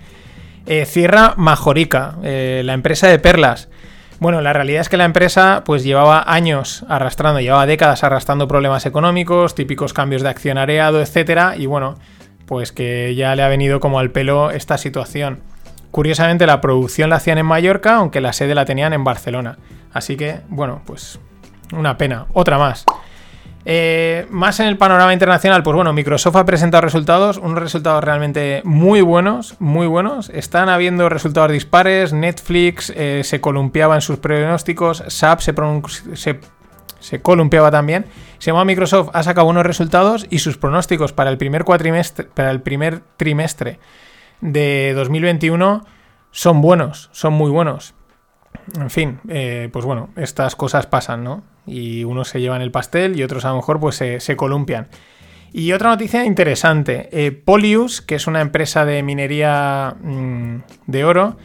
Eh, 0.66 0.85
cierra 0.85 1.35
Majorica, 1.37 2.16
eh, 2.23 2.62
la 2.64 2.75
empresa 2.75 3.06
de 3.06 3.18
perlas. 3.18 3.68
Bueno, 4.18 4.40
la 4.40 4.52
realidad 4.52 4.80
es 4.80 4.88
que 4.88 4.96
la 4.96 5.04
empresa 5.04 5.62
pues 5.64 5.85
llevaba 5.85 6.25
años 6.26 6.85
arrastrando, 6.88 7.40
llevaba 7.40 7.66
décadas 7.66 8.02
arrastrando 8.02 8.49
problemas 8.49 8.87
económicos, 8.87 9.54
típicos 9.54 9.92
cambios 9.92 10.23
de 10.23 10.30
accionariado, 10.30 11.00
etcétera, 11.00 11.54
y 11.56 11.66
bueno, 11.66 11.96
pues 12.46 12.73
que 12.73 13.14
ya 13.14 13.37
le 13.37 13.42
ha 13.42 13.49
venido 13.49 13.78
como 13.78 13.99
al 13.99 14.11
pelo 14.11 14.50
esta 14.50 14.78
situación. 14.78 15.40
Curiosamente 15.90 16.46
la 16.46 16.61
producción 16.61 17.11
la 17.11 17.16
hacían 17.16 17.38
en 17.38 17.46
Mallorca, 17.46 17.96
aunque 17.96 18.20
la 18.20 18.32
sede 18.32 18.54
la 18.54 18.64
tenían 18.64 18.92
en 18.92 19.04
Barcelona. 19.04 19.58
Así 19.92 20.16
que, 20.16 20.40
bueno, 20.49 20.82
pues 20.85 21.20
una 21.73 21.96
pena. 21.96 22.26
Otra 22.32 22.58
más. 22.58 22.85
Eh, 23.68 24.28
más 24.30 24.61
en 24.61 24.68
el 24.68 24.78
panorama 24.78 25.12
internacional, 25.12 25.64
pues 25.64 25.75
bueno, 25.75 25.92
Microsoft 25.92 26.37
ha 26.37 26.44
presentado 26.44 26.82
resultados, 26.82 27.37
unos 27.37 27.58
resultados 27.58 28.04
realmente 28.04 28.62
muy 28.62 29.00
buenos, 29.00 29.56
muy 29.58 29.88
buenos. 29.88 30.30
Están 30.30 30.68
habiendo 30.68 31.08
resultados 31.08 31.50
dispares, 31.50 32.12
Netflix 32.12 32.92
eh, 32.94 33.23
se 33.25 33.40
columpiaba 33.40 33.96
en 33.96 34.02
sus 34.02 34.18
pronósticos, 34.18 35.02
SAP 35.08 35.40
se, 35.40 36.38
se, 37.00 37.23
columpiaba 37.23 37.73
también. 37.73 38.06
Se 38.38 38.52
llama 38.52 38.64
Microsoft, 38.64 39.11
ha 39.12 39.25
sacado 39.25 39.49
unos 39.49 39.66
resultados 39.66 40.28
y 40.30 40.38
sus 40.38 40.56
pronósticos 40.58 41.12
para 41.12 41.30
el 41.30 41.37
primer 41.37 41.64
cuatrimestre, 41.64 42.28
para 42.32 42.52
el 42.52 42.61
primer 42.61 43.00
trimestre 43.16 43.80
de 44.40 44.92
2021 44.94 45.85
son 46.30 46.61
buenos, 46.61 47.08
son 47.11 47.32
muy 47.32 47.50
buenos. 47.50 47.94
En 48.78 48.90
fin, 48.90 49.18
eh, 49.28 49.70
pues 49.73 49.85
bueno, 49.85 50.11
estas 50.14 50.54
cosas 50.54 50.87
pasan, 50.87 51.25
¿no? 51.25 51.55
Y 51.66 52.04
unos 52.04 52.28
se 52.28 52.40
llevan 52.40 52.62
el 52.62 52.70
pastel 52.70 53.18
y 53.18 53.23
otros 53.23 53.44
a 53.44 53.50
lo 53.50 53.56
mejor 53.56 53.80
pues 53.80 53.96
se, 53.96 54.37
columpian. 54.37 54.88
Y 55.52 55.73
otra 55.73 55.90
noticia 55.90 56.25
interesante, 56.25 57.08
eh, 57.12 57.32
Polius, 57.32 58.02
que 58.02 58.16
es 58.16 58.26
una 58.26 58.40
empresa 58.40 58.85
de 58.85 59.02
minería 59.02 59.96
mm, 60.02 60.56
de 60.87 61.04
oro, 61.04 61.37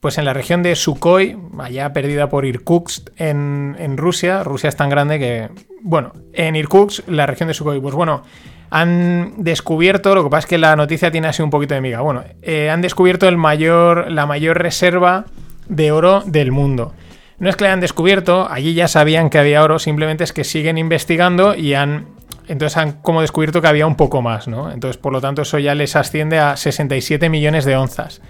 pues 0.00 0.16
en 0.16 0.24
la 0.24 0.32
región 0.32 0.62
de 0.62 0.74
Sukhoi, 0.76 1.36
allá 1.58 1.92
perdida 1.92 2.28
por 2.28 2.46
Irkutsk 2.46 3.10
en, 3.16 3.96
Rusia, 3.96 4.42
Rusia 4.42 4.68
es 4.68 4.76
tan 4.76 4.88
grande 4.88 5.18
que, 5.18 5.50
bueno, 5.82 6.12
en 6.32 6.56
Irkutsk, 6.56 7.06
la 7.08 7.26
región 7.26 7.48
de 7.48 7.54
Sukhoi, 7.54 7.80
pues 7.80 7.94
bueno, 7.94 8.22
han 8.70 9.34
descubierto, 9.36 10.14
lo 10.14 10.24
que 10.24 10.30
pasa 10.30 10.46
es 10.46 10.46
que 10.46 10.58
la 10.58 10.74
noticia 10.74 11.10
tiene 11.10 11.28
así 11.28 11.42
un 11.42 11.50
poquito 11.50 11.74
de 11.74 11.82
miga, 11.82 12.00
bueno, 12.00 12.24
eh, 12.40 12.70
han 12.70 12.80
descubierto 12.80 13.28
el 13.28 13.36
mayor, 13.36 14.10
la 14.10 14.24
mayor 14.24 14.58
reserva 14.58 15.26
de 15.68 15.92
oro 15.92 16.22
del 16.24 16.50
mundo. 16.50 16.94
No 17.40 17.48
es 17.48 17.56
que 17.56 17.64
le 17.64 17.68
hayan 17.68 17.80
descubierto, 17.80 18.48
allí 18.50 18.74
ya 18.74 18.86
sabían 18.86 19.30
que 19.30 19.38
había 19.38 19.64
oro, 19.64 19.78
simplemente 19.78 20.24
es 20.24 20.32
que 20.32 20.44
siguen 20.44 20.78
investigando 20.78 21.54
y 21.54 21.74
han. 21.74 22.06
Entonces 22.48 22.76
han 22.76 22.92
como 23.00 23.22
descubierto 23.22 23.62
que 23.62 23.68
había 23.68 23.86
un 23.86 23.96
poco 23.96 24.22
más, 24.22 24.46
¿no? 24.46 24.70
Entonces, 24.70 24.98
por 24.98 25.12
lo 25.12 25.20
tanto, 25.20 25.42
eso 25.42 25.58
ya 25.58 25.74
les 25.74 25.96
asciende 25.96 26.38
a 26.38 26.56
67 26.56 27.28
millones 27.28 27.64
de 27.64 27.76
onzas. 27.76 28.20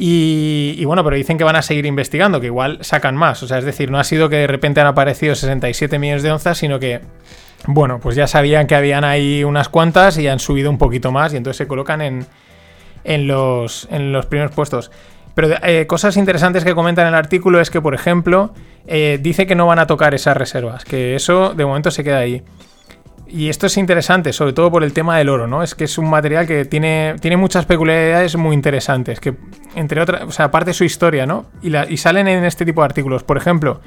Y, 0.00 0.84
bueno, 0.84 1.02
pero 1.02 1.16
dicen 1.16 1.38
que 1.38 1.44
van 1.44 1.56
a 1.56 1.62
seguir 1.62 1.84
investigando, 1.84 2.40
que 2.40 2.46
igual 2.46 2.78
sacan 2.82 3.16
más. 3.16 3.42
O 3.42 3.48
sea, 3.48 3.58
es 3.58 3.64
decir, 3.64 3.90
no 3.90 3.98
ha 3.98 4.04
sido 4.04 4.28
que 4.28 4.36
de 4.36 4.46
repente 4.46 4.80
han 4.80 4.86
aparecido 4.86 5.34
67 5.34 5.98
millones 5.98 6.22
de 6.22 6.30
onzas, 6.30 6.58
sino 6.58 6.78
que, 6.78 7.00
bueno, 7.66 7.98
pues 7.98 8.14
ya 8.14 8.28
sabían 8.28 8.68
que 8.68 8.76
habían 8.76 9.04
ahí 9.04 9.42
unas 9.42 9.68
cuantas 9.68 10.16
y 10.18 10.28
han 10.28 10.38
subido 10.38 10.70
un 10.70 10.78
poquito 10.78 11.10
más 11.10 11.32
y 11.32 11.36
entonces 11.36 11.58
se 11.58 11.66
colocan 11.66 12.00
en, 12.00 12.26
en, 13.02 13.26
los, 13.26 13.88
en 13.90 14.12
los 14.12 14.26
primeros 14.26 14.54
puestos. 14.54 14.92
Pero 15.38 15.54
eh, 15.62 15.86
cosas 15.86 16.16
interesantes 16.16 16.64
que 16.64 16.74
comenta 16.74 17.02
en 17.02 17.06
el 17.06 17.14
artículo 17.14 17.60
es 17.60 17.70
que, 17.70 17.80
por 17.80 17.94
ejemplo, 17.94 18.52
eh, 18.88 19.20
dice 19.22 19.46
que 19.46 19.54
no 19.54 19.68
van 19.68 19.78
a 19.78 19.86
tocar 19.86 20.12
esas 20.12 20.36
reservas, 20.36 20.84
que 20.84 21.14
eso 21.14 21.54
de 21.54 21.64
momento 21.64 21.92
se 21.92 22.02
queda 22.02 22.18
ahí. 22.18 22.42
Y 23.28 23.48
esto 23.48 23.66
es 23.66 23.76
interesante, 23.76 24.32
sobre 24.32 24.52
todo 24.52 24.68
por 24.72 24.82
el 24.82 24.92
tema 24.92 25.16
del 25.16 25.28
oro, 25.28 25.46
¿no? 25.46 25.62
Es 25.62 25.76
que 25.76 25.84
es 25.84 25.96
un 25.96 26.10
material 26.10 26.48
que 26.48 26.64
tiene, 26.64 27.14
tiene 27.20 27.36
muchas 27.36 27.66
peculiaridades 27.66 28.34
muy 28.34 28.52
interesantes, 28.52 29.20
que 29.20 29.36
entre 29.76 30.00
otras, 30.00 30.22
o 30.24 30.32
sea, 30.32 30.46
aparte 30.46 30.70
de 30.70 30.74
su 30.74 30.82
historia, 30.82 31.24
¿no? 31.24 31.46
Y, 31.62 31.68
y 31.88 31.96
salen 31.98 32.26
en 32.26 32.44
este 32.44 32.64
tipo 32.64 32.80
de 32.80 32.86
artículos. 32.86 33.22
Por 33.22 33.36
ejemplo, 33.36 33.80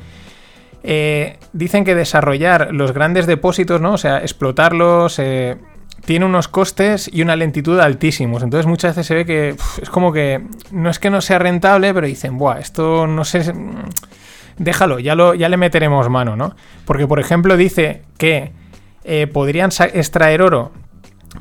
eh, 0.83 1.37
dicen 1.51 1.83
que 1.83 1.95
desarrollar 1.95 2.73
los 2.73 2.93
grandes 2.93 3.27
depósitos, 3.27 3.81
¿no? 3.81 3.95
O 3.95 3.97
sea, 3.97 4.19
explotarlos, 4.19 5.19
tiene 6.05 6.25
unos 6.25 6.47
costes 6.47 7.09
y 7.11 7.21
una 7.21 7.35
lentitud 7.35 7.79
altísimos. 7.79 8.43
Entonces 8.43 8.65
muchas 8.65 8.95
veces 8.95 9.07
se 9.07 9.15
ve 9.15 9.25
que 9.25 9.55
es 9.81 9.89
como 9.89 10.11
que 10.11 10.41
no 10.71 10.89
es 10.89 10.99
que 10.99 11.09
no 11.09 11.21
sea 11.21 11.39
rentable, 11.39 11.93
pero 11.93 12.07
dicen, 12.07 12.37
buah, 12.37 12.59
esto 12.59 13.07
no 13.07 13.23
sé, 13.23 13.53
déjalo, 14.57 14.99
ya, 14.99 15.15
lo, 15.15 15.33
ya 15.33 15.49
le 15.49 15.57
meteremos 15.57 16.09
mano, 16.09 16.35
¿no? 16.35 16.55
Porque, 16.85 17.07
por 17.07 17.19
ejemplo, 17.19 17.57
dice 17.57 18.03
que 18.17 18.51
eh, 19.03 19.27
podrían 19.27 19.71
extraer 19.93 20.41
oro. 20.41 20.71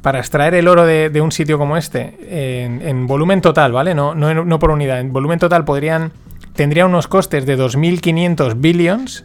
Para 0.02 0.20
extraer 0.20 0.54
el 0.54 0.68
oro 0.68 0.86
de, 0.86 1.20
un 1.20 1.32
sitio 1.32 1.58
como 1.58 1.76
este, 1.76 2.16
en, 2.64 3.06
volumen 3.08 3.40
total, 3.40 3.72
¿vale? 3.72 3.92
No, 3.92 4.14
no, 4.14 4.32
no 4.44 4.58
por 4.60 4.70
unidad, 4.70 5.00
en 5.00 5.12
volumen 5.12 5.40
total 5.40 5.64
podrían. 5.64 6.12
Tendría 6.54 6.86
unos 6.86 7.08
costes 7.08 7.44
de 7.44 7.58
2.500 7.58 8.54
billions 8.60 9.24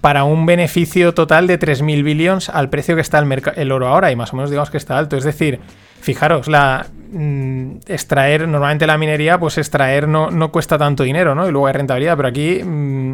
para 0.00 0.24
un 0.24 0.46
beneficio 0.46 1.14
total 1.14 1.46
de 1.46 1.58
3.000 1.58 2.02
billions 2.02 2.48
al 2.48 2.70
precio 2.70 2.94
que 2.94 3.02
está 3.02 3.18
el, 3.18 3.42
el, 3.56 3.72
oro 3.72 3.88
ahora 3.88 4.10
y 4.10 4.16
más 4.16 4.32
o 4.32 4.36
menos 4.36 4.50
digamos 4.50 4.70
que 4.70 4.78
está 4.78 4.98
alto. 4.98 5.16
Es 5.16 5.24
decir, 5.24 5.60
fijaros, 6.00 6.48
la 6.48 6.86
mm, 7.12 7.72
extraer, 7.86 8.48
normalmente 8.48 8.86
la 8.86 8.98
minería, 8.98 9.38
pues 9.38 9.58
extraer 9.58 10.08
no, 10.08 10.30
no, 10.30 10.50
cuesta 10.50 10.78
tanto 10.78 11.02
dinero, 11.02 11.34
¿no? 11.34 11.46
Y 11.48 11.52
luego 11.52 11.66
hay 11.66 11.74
rentabilidad, 11.74 12.16
pero 12.16 12.28
aquí 12.28 12.62
mm, 12.64 13.12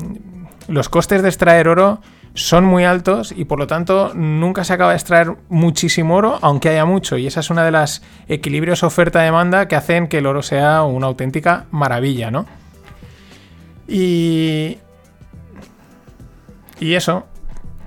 los 0.69 0.89
costes 0.89 1.23
de 1.23 1.29
extraer 1.29 1.69
oro 1.69 2.01
son 2.35 2.65
muy 2.65 2.85
altos 2.85 3.33
y 3.35 3.47
por 3.47 3.59
lo 3.59 3.67
tanto 3.67 4.13
nunca 4.15 4.63
se 4.63 4.75
acaba 4.75 4.91
de 4.91 4.97
extraer 4.97 5.33
muchísimo 5.49 6.17
oro, 6.17 6.39
aunque 6.43 6.69
haya 6.69 6.85
mucho. 6.85 7.17
Y 7.17 7.27
esa 7.27 7.41
es 7.41 7.51
una 7.51 7.65
de 7.65 7.71
las 7.71 8.03
equilibrios 8.29 8.83
oferta-demanda 8.83 9.69
que 9.69 9.75
hacen 9.75 10.07
que 10.07 10.19
el 10.19 10.27
oro 10.27 10.43
sea 10.43 10.83
una 10.83 11.07
auténtica 11.07 11.65
maravilla, 11.71 12.31
¿no? 12.31 12.47
Y, 13.89 14.79
y 16.79 16.95
eso, 16.95 17.25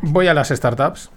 voy 0.01 0.27
a 0.27 0.33
las 0.33 0.49
startups. 0.49 1.11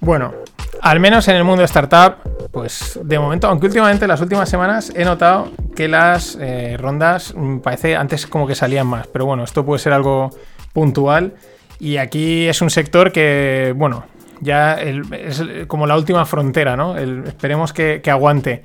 Bueno, 0.00 0.32
al 0.80 0.98
menos 0.98 1.28
en 1.28 1.36
el 1.36 1.44
mundo 1.44 1.60
de 1.60 1.66
startup, 1.66 2.16
pues 2.50 2.98
de 3.02 3.18
momento, 3.18 3.46
aunque 3.48 3.66
últimamente 3.66 4.06
las 4.06 4.20
últimas 4.20 4.48
semanas 4.48 4.92
he 4.96 5.04
notado 5.04 5.50
que 5.76 5.88
las 5.88 6.36
eh, 6.40 6.76
rondas 6.78 7.34
mm, 7.36 7.58
parece 7.58 7.96
antes 7.96 8.26
como 8.26 8.46
que 8.46 8.54
salían 8.54 8.86
más, 8.86 9.06
pero 9.06 9.26
bueno, 9.26 9.44
esto 9.44 9.64
puede 9.64 9.78
ser 9.78 9.92
algo 9.92 10.30
puntual 10.72 11.34
y 11.78 11.98
aquí 11.98 12.48
es 12.48 12.60
un 12.62 12.70
sector 12.70 13.12
que, 13.12 13.74
bueno, 13.76 14.04
ya 14.40 14.74
es 14.80 15.42
como 15.66 15.86
la 15.86 15.96
última 15.96 16.24
frontera, 16.26 16.76
¿no? 16.76 16.96
esperemos 16.96 17.72
que, 17.72 18.02
aguante. 18.10 18.62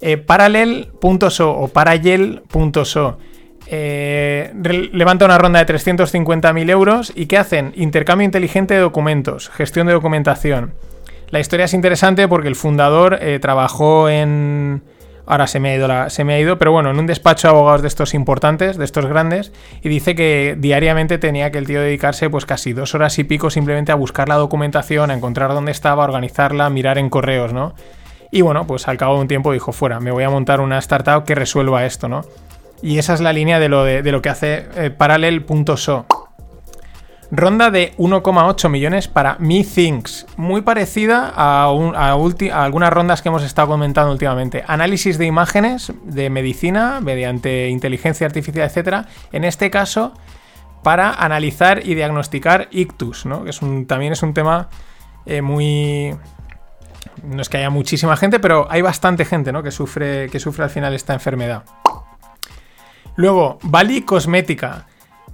Eh, 0.00 0.16
Parallel.so 0.16 1.50
o 1.50 1.68
Parallel.so 1.68 3.18
eh, 3.66 4.52
levanta 4.92 5.26
una 5.26 5.38
ronda 5.38 5.64
de 5.64 5.74
350.000 5.74 6.70
euros 6.70 7.12
y 7.14 7.26
¿qué 7.26 7.38
hacen? 7.38 7.72
Intercambio 7.76 8.24
inteligente 8.24 8.74
de 8.74 8.80
documentos, 8.80 9.48
gestión 9.50 9.86
de 9.86 9.92
documentación. 9.92 10.72
La 11.28 11.38
historia 11.38 11.66
es 11.66 11.74
interesante 11.74 12.26
porque 12.26 12.48
el 12.48 12.56
fundador 12.56 13.18
eh, 13.20 13.38
trabajó 13.38 14.08
en 14.08 14.82
Ahora 15.30 15.46
se 15.46 15.60
me, 15.60 15.70
ha 15.70 15.76
ido 15.76 16.10
se 16.10 16.24
me 16.24 16.34
ha 16.34 16.40
ido, 16.40 16.58
pero 16.58 16.72
bueno, 16.72 16.90
en 16.90 16.98
un 16.98 17.06
despacho 17.06 17.46
de 17.46 17.54
abogados 17.54 17.82
de 17.82 17.86
estos 17.86 18.14
importantes, 18.14 18.76
de 18.76 18.84
estos 18.84 19.06
grandes, 19.06 19.52
y 19.80 19.88
dice 19.88 20.16
que 20.16 20.56
diariamente 20.58 21.18
tenía 21.18 21.52
que 21.52 21.58
el 21.58 21.68
tío 21.68 21.80
dedicarse 21.80 22.28
pues 22.28 22.46
casi 22.46 22.72
dos 22.72 22.96
horas 22.96 23.16
y 23.20 23.22
pico 23.22 23.48
simplemente 23.48 23.92
a 23.92 23.94
buscar 23.94 24.28
la 24.28 24.34
documentación, 24.34 25.08
a 25.12 25.14
encontrar 25.14 25.52
dónde 25.52 25.70
estaba, 25.70 26.02
a 26.02 26.06
organizarla, 26.08 26.66
a 26.66 26.70
mirar 26.70 26.98
en 26.98 27.10
correos, 27.10 27.52
¿no? 27.52 27.74
Y 28.32 28.40
bueno, 28.40 28.66
pues 28.66 28.88
al 28.88 28.96
cabo 28.96 29.14
de 29.14 29.20
un 29.20 29.28
tiempo 29.28 29.52
dijo, 29.52 29.70
fuera, 29.70 30.00
me 30.00 30.10
voy 30.10 30.24
a 30.24 30.30
montar 30.30 30.60
una 30.60 30.78
startup 30.78 31.22
que 31.24 31.36
resuelva 31.36 31.86
esto, 31.86 32.08
¿no? 32.08 32.22
Y 32.82 32.98
esa 32.98 33.14
es 33.14 33.20
la 33.20 33.32
línea 33.32 33.60
de 33.60 33.68
lo, 33.68 33.84
de, 33.84 34.02
lo 34.10 34.22
que 34.22 34.30
hace 34.30 34.66
eh, 34.74 34.90
Parallel.so. 34.90 36.06
Ronda 37.32 37.70
de 37.70 37.94
1,8 37.96 38.68
millones 38.68 39.06
para 39.06 39.36
MeThings, 39.38 40.26
muy 40.36 40.62
parecida 40.62 41.32
a, 41.34 41.66
algunas 41.66 42.92
rondas 42.92 43.22
que 43.22 43.28
hemos 43.28 43.44
estado 43.44 43.68
comentando 43.68 44.10
últimamente. 44.10 44.64
Análisis 44.66 45.16
de 45.16 45.26
imágenes 45.26 45.92
de 46.02 46.28
medicina 46.28 47.00
mediante 47.00 47.68
inteligencia 47.68 48.26
artificial, 48.26 48.66
etcétera. 48.66 49.06
En 49.30 49.44
este 49.44 49.70
caso, 49.70 50.12
para 50.82 51.12
analizar 51.12 51.86
y 51.86 51.94
diagnosticar 51.94 52.66
ictus, 52.72 53.26
¿no? 53.26 53.44
Que 53.44 53.52
también 53.86 54.12
es 54.12 54.22
un 54.24 54.34
tema 54.34 54.68
eh, 55.24 55.40
muy. 55.40 56.16
No 57.22 57.42
es 57.42 57.48
que 57.48 57.58
haya 57.58 57.70
muchísima 57.70 58.16
gente, 58.16 58.40
pero 58.40 58.66
hay 58.70 58.82
bastante 58.82 59.24
gente, 59.24 59.52
¿no? 59.52 59.62
Que 59.62 59.70
sufre, 59.70 60.28
que 60.30 60.40
sufre 60.40 60.64
al 60.64 60.70
final 60.70 60.94
esta 60.94 61.14
enfermedad. 61.14 61.62
Luego, 63.14 63.58
Bali 63.62 64.02
Cosmética. 64.02 64.86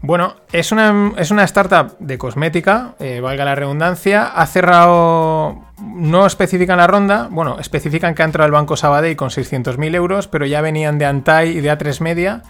Bueno, 0.03 0.37
es 0.53 0.71
una, 0.73 1.13
es 1.17 1.31
una 1.31 1.43
startup 1.45 1.97
de 1.99 2.17
cosmética, 2.17 2.95
eh, 3.01 3.21
valga 3.21 3.45
la 3.45 3.55
redundancia. 3.55 4.27
Ha 4.27 4.47
cerrado. 4.47 5.63
No 5.81 6.27
especifican 6.27 6.79
la 6.79 6.87
ronda. 6.87 7.29
Bueno, 7.31 7.59
especifican 7.59 8.15
que 8.15 8.23
ha 8.23 8.27
entrado 8.27 8.47
el 8.47 8.53
Banco 8.53 8.77
Sabadell 8.77 9.17
con 9.17 9.31
600.000 9.31 9.95
euros, 9.95 10.29
pero 10.29 10.47
ya 10.47 10.61
venían 10.61 10.99
de 10.99 11.07
Antai 11.07 11.57
y 11.57 11.61
de 11.61 11.73
A3 11.73 12.01
Media. 12.01 12.43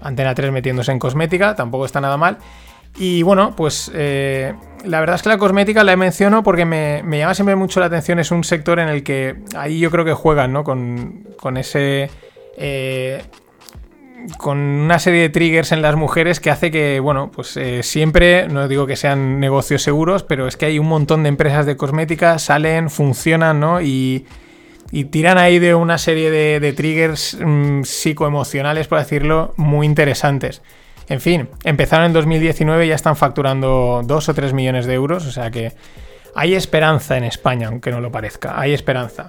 Antena 0.00 0.34
3 0.34 0.52
metiéndose 0.52 0.92
en 0.92 0.98
cosmética, 0.98 1.54
tampoco 1.54 1.84
está 1.84 2.00
nada 2.00 2.16
mal. 2.16 2.38
Y 2.96 3.22
bueno, 3.22 3.54
pues 3.56 3.90
eh, 3.94 4.54
la 4.84 5.00
verdad 5.00 5.16
es 5.16 5.22
que 5.22 5.28
la 5.28 5.38
cosmética 5.38 5.84
la 5.84 5.96
menciono 5.96 6.42
porque 6.42 6.64
me, 6.64 7.02
me 7.02 7.18
llama 7.18 7.34
siempre 7.34 7.56
mucho 7.56 7.80
la 7.80 7.86
atención. 7.86 8.18
Es 8.20 8.30
un 8.30 8.42
sector 8.42 8.78
en 8.78 8.88
el 8.88 9.02
que 9.02 9.36
ahí 9.54 9.78
yo 9.80 9.90
creo 9.90 10.04
que 10.04 10.14
juegan, 10.14 10.52
¿no? 10.52 10.64
Con, 10.64 11.24
con 11.38 11.56
ese. 11.58 12.10
eh, 12.56 13.22
con 14.38 14.58
una 14.58 14.98
serie 14.98 15.22
de 15.22 15.28
triggers 15.28 15.72
en 15.72 15.82
las 15.82 15.96
mujeres 15.96 16.40
que 16.40 16.50
hace 16.50 16.70
que, 16.70 17.00
bueno, 17.00 17.30
pues 17.34 17.56
eh, 17.56 17.82
siempre, 17.82 18.48
no 18.48 18.68
digo 18.68 18.86
que 18.86 18.96
sean 18.96 19.40
negocios 19.40 19.82
seguros, 19.82 20.22
pero 20.22 20.46
es 20.46 20.56
que 20.56 20.66
hay 20.66 20.78
un 20.78 20.86
montón 20.86 21.22
de 21.22 21.28
empresas 21.28 21.66
de 21.66 21.76
cosmética, 21.76 22.38
salen, 22.38 22.90
funcionan, 22.90 23.60
¿no? 23.60 23.80
Y, 23.80 24.26
y 24.90 25.04
tiran 25.06 25.38
ahí 25.38 25.58
de 25.58 25.74
una 25.74 25.98
serie 25.98 26.30
de, 26.30 26.72
triggers 26.72 27.36
mm, 27.40 27.82
psicoemocionales, 27.82 28.86
por 28.88 28.98
decirlo, 28.98 29.54
muy 29.56 29.86
interesantes. 29.86 30.62
En 31.08 31.20
fin, 31.20 31.48
empezaron 31.64 32.06
en 32.06 32.12
2019 32.12 32.86
y 32.86 32.88
ya 32.88 32.94
están 32.94 33.16
facturando 33.16 34.02
2 34.04 34.28
o 34.28 34.34
3 34.34 34.52
millones 34.52 34.86
de 34.86 34.94
euros, 34.94 35.26
o 35.26 35.32
sea 35.32 35.50
que 35.50 35.72
hay 36.34 36.54
esperanza 36.54 37.16
en 37.16 37.24
España, 37.24 37.68
aunque 37.68 37.90
no 37.90 38.00
lo 38.00 38.10
parezca, 38.10 38.60
hay 38.60 38.74
esperanza. 38.74 39.28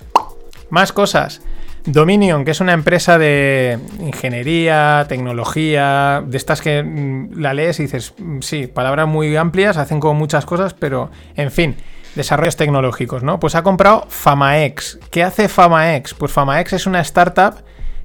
Más 0.69 0.91
cosas. 0.91 1.41
Dominion, 1.87 2.43
que 2.43 2.51
es 2.51 2.59
una 2.59 2.73
empresa 2.73 3.17
de 3.17 3.79
ingeniería, 4.01 5.05
tecnología, 5.07 6.21
de 6.27 6.35
estas 6.35 6.61
que 6.61 6.83
mm, 6.83 7.39
la 7.39 7.53
lees 7.53 7.79
y 7.79 7.83
dices, 7.83 8.13
mm, 8.17 8.41
sí, 8.41 8.67
palabras 8.67 9.07
muy 9.07 9.33
amplias, 9.37 9.77
hacen 9.77 10.01
como 10.01 10.13
muchas 10.13 10.45
cosas, 10.45 10.73
pero 10.73 11.09
en 11.37 11.49
fin, 11.49 11.77
desarrollos 12.13 12.57
tecnológicos, 12.57 13.23
¿no? 13.23 13.39
Pues 13.39 13.55
ha 13.55 13.63
comprado 13.63 14.05
Famaex. 14.09 14.99
¿Qué 15.11 15.23
hace 15.23 15.47
Famaex? 15.47 16.13
Pues 16.13 16.29
Famaex 16.33 16.73
es 16.73 16.87
una 16.87 16.99
startup 16.99 17.55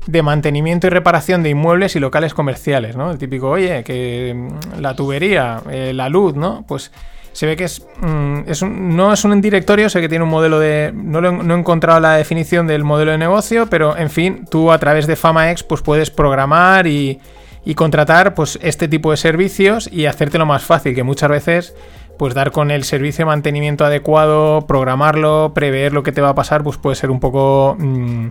de 0.06 0.22
mantenimiento 0.22 0.86
y 0.86 0.90
reparación 0.90 1.42
de 1.42 1.50
inmuebles 1.50 1.96
y 1.96 1.98
locales 1.98 2.34
comerciales, 2.34 2.96
¿no? 2.96 3.10
El 3.10 3.18
típico, 3.18 3.50
oye, 3.50 3.82
que 3.82 4.32
mm, 4.32 4.80
la 4.80 4.94
tubería, 4.94 5.60
eh, 5.68 5.92
la 5.92 6.08
luz, 6.08 6.36
¿no? 6.36 6.64
Pues 6.68 6.92
se 7.32 7.46
ve 7.46 7.56
que 7.56 7.64
es, 7.64 7.84
mm, 8.00 8.42
no 8.94 9.12
es 9.12 9.24
un 9.24 9.40
directorio, 9.40 9.88
sé 9.88 10.00
que 10.00 10.08
tiene 10.08 10.24
un 10.24 10.30
modelo 10.30 10.58
de... 10.58 10.92
No, 10.94 11.20
lo 11.20 11.32
no 11.32 11.54
he 11.54 11.58
encontrado 11.58 11.98
la 12.00 12.14
definición 12.14 12.66
del 12.66 12.84
modelo 12.84 13.12
de 13.12 13.18
negocio, 13.18 13.66
pero 13.68 13.96
en 13.96 14.10
fin, 14.10 14.44
tú 14.50 14.70
a 14.70 14.78
través 14.78 15.06
de 15.06 15.16
FamaX 15.16 15.62
pues 15.62 15.82
puedes 15.82 16.10
programar 16.10 16.86
y, 16.86 17.20
y 17.64 17.74
contratar 17.74 18.34
pues 18.34 18.58
este 18.62 18.88
tipo 18.88 19.10
de 19.10 19.16
servicios 19.16 19.88
y 19.90 20.06
hacértelo 20.06 20.46
más 20.46 20.64
fácil, 20.64 20.94
que 20.94 21.02
muchas 21.02 21.30
veces 21.30 21.74
pues 22.18 22.34
dar 22.34 22.52
con 22.52 22.70
el 22.70 22.84
servicio 22.84 23.24
de 23.24 23.26
mantenimiento 23.26 23.84
adecuado, 23.84 24.66
programarlo, 24.66 25.52
prever 25.54 25.92
lo 25.92 26.02
que 26.02 26.12
te 26.12 26.20
va 26.20 26.30
a 26.30 26.34
pasar, 26.34 26.62
pues 26.62 26.76
puede 26.76 26.96
ser 26.96 27.10
un 27.10 27.20
poco 27.20 27.76
mm, 27.78 28.26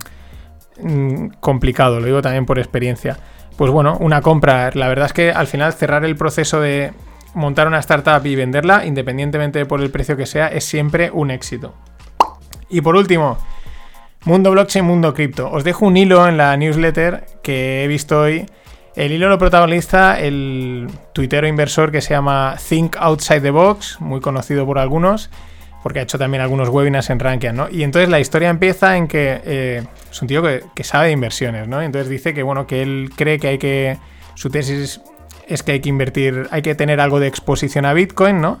mm, 0.80 1.28
complicado, 1.40 2.00
lo 2.00 2.06
digo 2.06 2.22
también 2.22 2.46
por 2.46 2.58
experiencia. 2.58 3.18
Pues 3.56 3.70
bueno, 3.70 3.98
una 4.00 4.22
compra, 4.22 4.70
la 4.72 4.88
verdad 4.88 5.06
es 5.06 5.12
que 5.12 5.30
al 5.30 5.46
final 5.46 5.72
cerrar 5.72 6.04
el 6.04 6.16
proceso 6.16 6.60
de 6.60 6.92
montar 7.34 7.66
una 7.66 7.78
startup 7.78 8.24
y 8.26 8.34
venderla, 8.34 8.84
independientemente 8.84 9.58
de 9.58 9.66
por 9.66 9.80
el 9.80 9.90
precio 9.90 10.16
que 10.16 10.26
sea, 10.26 10.48
es 10.48 10.64
siempre 10.64 11.10
un 11.10 11.30
éxito. 11.30 11.74
Y 12.68 12.80
por 12.80 12.96
último, 12.96 13.38
mundo 14.24 14.50
blockchain, 14.50 14.84
mundo 14.84 15.14
cripto. 15.14 15.50
Os 15.50 15.64
dejo 15.64 15.86
un 15.86 15.96
hilo 15.96 16.26
en 16.26 16.36
la 16.36 16.56
newsletter 16.56 17.26
que 17.42 17.84
he 17.84 17.88
visto 17.88 18.20
hoy. 18.20 18.46
El 18.94 19.12
hilo 19.12 19.28
lo 19.28 19.38
protagoniza 19.38 20.20
el 20.20 20.86
tuitero 21.14 21.46
inversor 21.46 21.90
que 21.90 22.00
se 22.00 22.10
llama 22.10 22.56
Think 22.68 22.96
Outside 22.98 23.40
the 23.40 23.50
Box, 23.50 23.98
muy 24.00 24.20
conocido 24.20 24.66
por 24.66 24.78
algunos, 24.78 25.30
porque 25.82 26.00
ha 26.00 26.02
hecho 26.02 26.18
también 26.18 26.42
algunos 26.42 26.68
webinars 26.68 27.08
en 27.10 27.18
Rankia, 27.18 27.52
¿no? 27.52 27.68
Y 27.70 27.84
entonces 27.84 28.10
la 28.10 28.20
historia 28.20 28.50
empieza 28.50 28.96
en 28.96 29.08
que 29.08 29.40
eh, 29.44 29.82
es 30.10 30.22
un 30.22 30.28
tío 30.28 30.42
que, 30.42 30.84
sabe 30.84 31.06
de 31.06 31.12
inversiones, 31.12 31.68
¿no? 31.68 31.80
Entonces 31.80 32.10
dice 32.10 32.34
que, 32.34 32.42
bueno, 32.42 32.66
que 32.66 32.82
él 32.82 33.10
cree 33.16 33.38
que 33.38 33.48
hay 33.48 33.58
que... 33.58 33.98
Su 34.34 34.48
tesis 34.48 35.00
es 35.48 35.62
que 35.62 35.72
hay 35.72 35.80
que 35.80 35.88
invertir, 35.88 36.46
hay 36.50 36.62
que 36.62 36.74
tener 36.74 37.00
algo 37.00 37.20
de 37.20 37.26
exposición 37.28 37.84
a 37.84 37.92
Bitcoin, 37.94 38.40
¿no? 38.40 38.60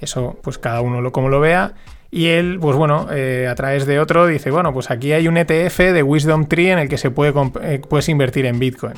Eso, 0.00 0.38
pues 0.42 0.58
cada 0.58 0.80
uno 0.80 1.00
lo 1.00 1.12
como 1.12 1.28
lo 1.28 1.40
vea. 1.40 1.74
Y 2.10 2.26
él, 2.28 2.58
pues 2.60 2.76
bueno, 2.76 3.08
eh, 3.10 3.48
a 3.50 3.54
través 3.54 3.84
de 3.86 3.98
otro 3.98 4.26
dice, 4.26 4.50
bueno, 4.50 4.72
pues 4.72 4.90
aquí 4.90 5.12
hay 5.12 5.26
un 5.28 5.36
ETF 5.36 5.78
de 5.92 6.02
Wisdom 6.02 6.46
Tree 6.46 6.70
en 6.70 6.78
el 6.78 6.88
que 6.88 6.98
se 6.98 7.10
puede 7.10 7.32
eh, 7.62 7.80
puedes 7.88 8.08
invertir 8.08 8.46
en 8.46 8.58
Bitcoin. 8.58 8.94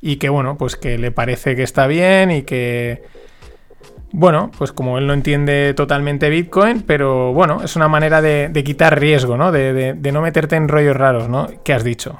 Y 0.00 0.16
que 0.16 0.28
bueno, 0.30 0.56
pues 0.58 0.76
que 0.76 0.98
le 0.98 1.10
parece 1.12 1.54
que 1.56 1.62
está 1.62 1.86
bien 1.86 2.30
y 2.30 2.42
que... 2.42 3.02
Bueno, 4.12 4.50
pues 4.58 4.72
como 4.72 4.98
él 4.98 5.06
no 5.06 5.12
entiende 5.12 5.72
totalmente 5.74 6.28
Bitcoin, 6.30 6.82
pero 6.82 7.32
bueno, 7.32 7.62
es 7.62 7.76
una 7.76 7.86
manera 7.86 8.20
de, 8.20 8.48
de 8.48 8.64
quitar 8.64 8.98
riesgo, 8.98 9.36
¿no? 9.36 9.52
De, 9.52 9.72
de- 9.72 9.92
de 9.94 10.12
no 10.12 10.20
meterte 10.20 10.56
en 10.56 10.66
rollos 10.68 10.96
raros, 10.96 11.28
¿no? 11.28 11.48
¿Qué 11.62 11.72
has 11.72 11.84
dicho? 11.84 12.18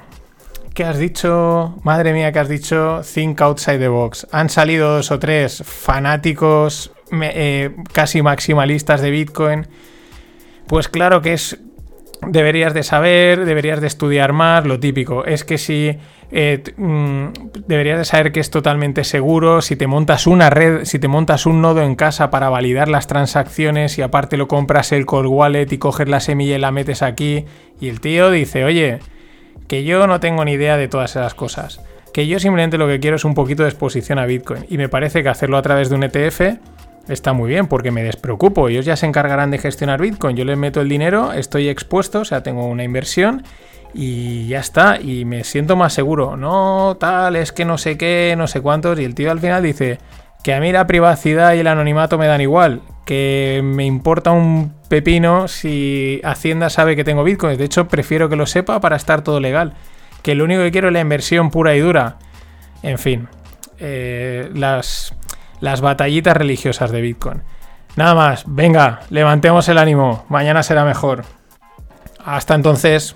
¿Qué 0.73 0.85
has 0.85 0.97
dicho? 0.97 1.75
Madre 1.83 2.13
mía, 2.13 2.31
¿qué 2.31 2.39
has 2.39 2.47
dicho? 2.47 3.01
Think 3.13 3.41
outside 3.41 3.79
the 3.79 3.89
box. 3.89 4.25
Han 4.31 4.49
salido 4.49 4.95
dos 4.95 5.11
o 5.11 5.19
tres 5.19 5.61
fanáticos 5.65 6.93
eh, 7.11 7.75
casi 7.91 8.21
maximalistas 8.21 9.01
de 9.01 9.11
Bitcoin. 9.11 9.67
Pues 10.67 10.87
claro 10.87 11.21
que 11.21 11.33
es. 11.33 11.59
Deberías 12.25 12.75
de 12.75 12.83
saber, 12.83 13.45
deberías 13.45 13.81
de 13.81 13.87
estudiar 13.87 14.31
más, 14.31 14.65
lo 14.65 14.79
típico. 14.79 15.25
Es 15.25 15.43
que 15.43 15.57
si. 15.57 15.97
eh, 16.31 16.63
mm, 16.77 17.27
deberías 17.67 17.97
de 17.97 18.05
saber 18.05 18.31
que 18.31 18.39
es 18.39 18.49
totalmente 18.49 19.03
seguro. 19.03 19.61
Si 19.61 19.75
te 19.75 19.87
montas 19.87 20.25
una 20.25 20.49
red, 20.49 20.85
si 20.85 20.99
te 20.99 21.09
montas 21.09 21.45
un 21.47 21.61
nodo 21.61 21.81
en 21.81 21.95
casa 21.95 22.29
para 22.29 22.49
validar 22.49 22.87
las 22.87 23.07
transacciones 23.07 23.97
y 23.97 24.03
aparte 24.03 24.37
lo 24.37 24.47
compras 24.47 24.93
el 24.93 25.05
cold 25.05 25.27
wallet 25.27 25.67
y 25.71 25.77
coges 25.79 26.07
la 26.07 26.21
semilla 26.21 26.55
y 26.55 26.59
la 26.59 26.71
metes 26.71 27.01
aquí. 27.01 27.43
Y 27.81 27.89
el 27.89 27.99
tío 27.99 28.29
dice, 28.31 28.63
oye, 28.63 28.99
que 29.67 29.83
yo 29.83 30.05
no 30.07 30.19
tengo 30.19 30.43
ni 30.45 30.53
idea 30.53 30.77
de 30.77 30.87
todas 30.87 31.11
esas 31.11 31.33
cosas. 31.33 31.81
Que 32.13 32.27
yo 32.27 32.39
simplemente 32.39 32.77
lo 32.77 32.87
que 32.87 32.99
quiero 32.99 33.15
es 33.15 33.23
un 33.23 33.33
poquito 33.33 33.63
de 33.63 33.69
exposición 33.69 34.19
a 34.19 34.25
Bitcoin. 34.25 34.65
Y 34.69 34.77
me 34.77 34.89
parece 34.89 35.23
que 35.23 35.29
hacerlo 35.29 35.57
a 35.57 35.61
través 35.61 35.89
de 35.89 35.95
un 35.95 36.03
ETF 36.03 36.41
está 37.07 37.33
muy 37.33 37.49
bien 37.49 37.67
porque 37.67 37.91
me 37.91 38.03
despreocupo. 38.03 38.67
Ellos 38.67 38.85
ya 38.85 38.95
se 38.95 39.05
encargarán 39.05 39.51
de 39.51 39.57
gestionar 39.57 40.01
Bitcoin. 40.01 40.35
Yo 40.35 40.45
les 40.45 40.57
meto 40.57 40.81
el 40.81 40.89
dinero, 40.89 41.33
estoy 41.33 41.69
expuesto, 41.69 42.19
o 42.19 42.25
sea, 42.25 42.43
tengo 42.43 42.65
una 42.65 42.83
inversión 42.83 43.43
y 43.93 44.47
ya 44.47 44.59
está. 44.59 44.99
Y 44.99 45.25
me 45.25 45.43
siento 45.43 45.75
más 45.75 45.93
seguro. 45.93 46.35
No, 46.37 46.97
tal, 46.99 47.35
es 47.35 47.51
que 47.51 47.65
no 47.65 47.77
sé 47.77 47.97
qué, 47.97 48.35
no 48.37 48.47
sé 48.47 48.61
cuántos. 48.61 48.99
Y 48.99 49.05
el 49.05 49.15
tío 49.15 49.31
al 49.31 49.39
final 49.39 49.63
dice 49.63 49.99
que 50.43 50.53
a 50.53 50.59
mí 50.59 50.71
la 50.71 50.87
privacidad 50.87 51.53
y 51.53 51.59
el 51.59 51.67
anonimato 51.67 52.17
me 52.17 52.27
dan 52.27 52.41
igual. 52.41 52.81
Que 53.05 53.61
me 53.63 53.85
importa 53.85 54.31
un 54.31 54.73
pepino 54.91 55.47
si 55.47 56.19
Hacienda 56.21 56.69
sabe 56.69 56.97
que 56.97 57.05
tengo 57.05 57.23
Bitcoin. 57.23 57.57
De 57.57 57.63
hecho, 57.63 57.87
prefiero 57.87 58.27
que 58.27 58.35
lo 58.35 58.45
sepa 58.45 58.81
para 58.81 58.97
estar 58.97 59.23
todo 59.23 59.39
legal. 59.39 59.73
Que 60.21 60.35
lo 60.35 60.43
único 60.43 60.63
que 60.63 60.71
quiero 60.71 60.89
es 60.89 60.93
la 60.93 60.99
inversión 60.99 61.49
pura 61.49 61.73
y 61.75 61.79
dura. 61.79 62.17
En 62.83 62.99
fin, 62.99 63.29
eh, 63.79 64.51
las, 64.53 65.15
las 65.61 65.79
batallitas 65.79 66.35
religiosas 66.35 66.91
de 66.91 66.99
Bitcoin. 66.99 67.41
Nada 67.95 68.15
más, 68.15 68.43
venga, 68.45 68.99
levantemos 69.09 69.69
el 69.69 69.77
ánimo. 69.77 70.25
Mañana 70.27 70.61
será 70.61 70.83
mejor. 70.83 71.23
Hasta 72.25 72.53
entonces. 72.55 73.15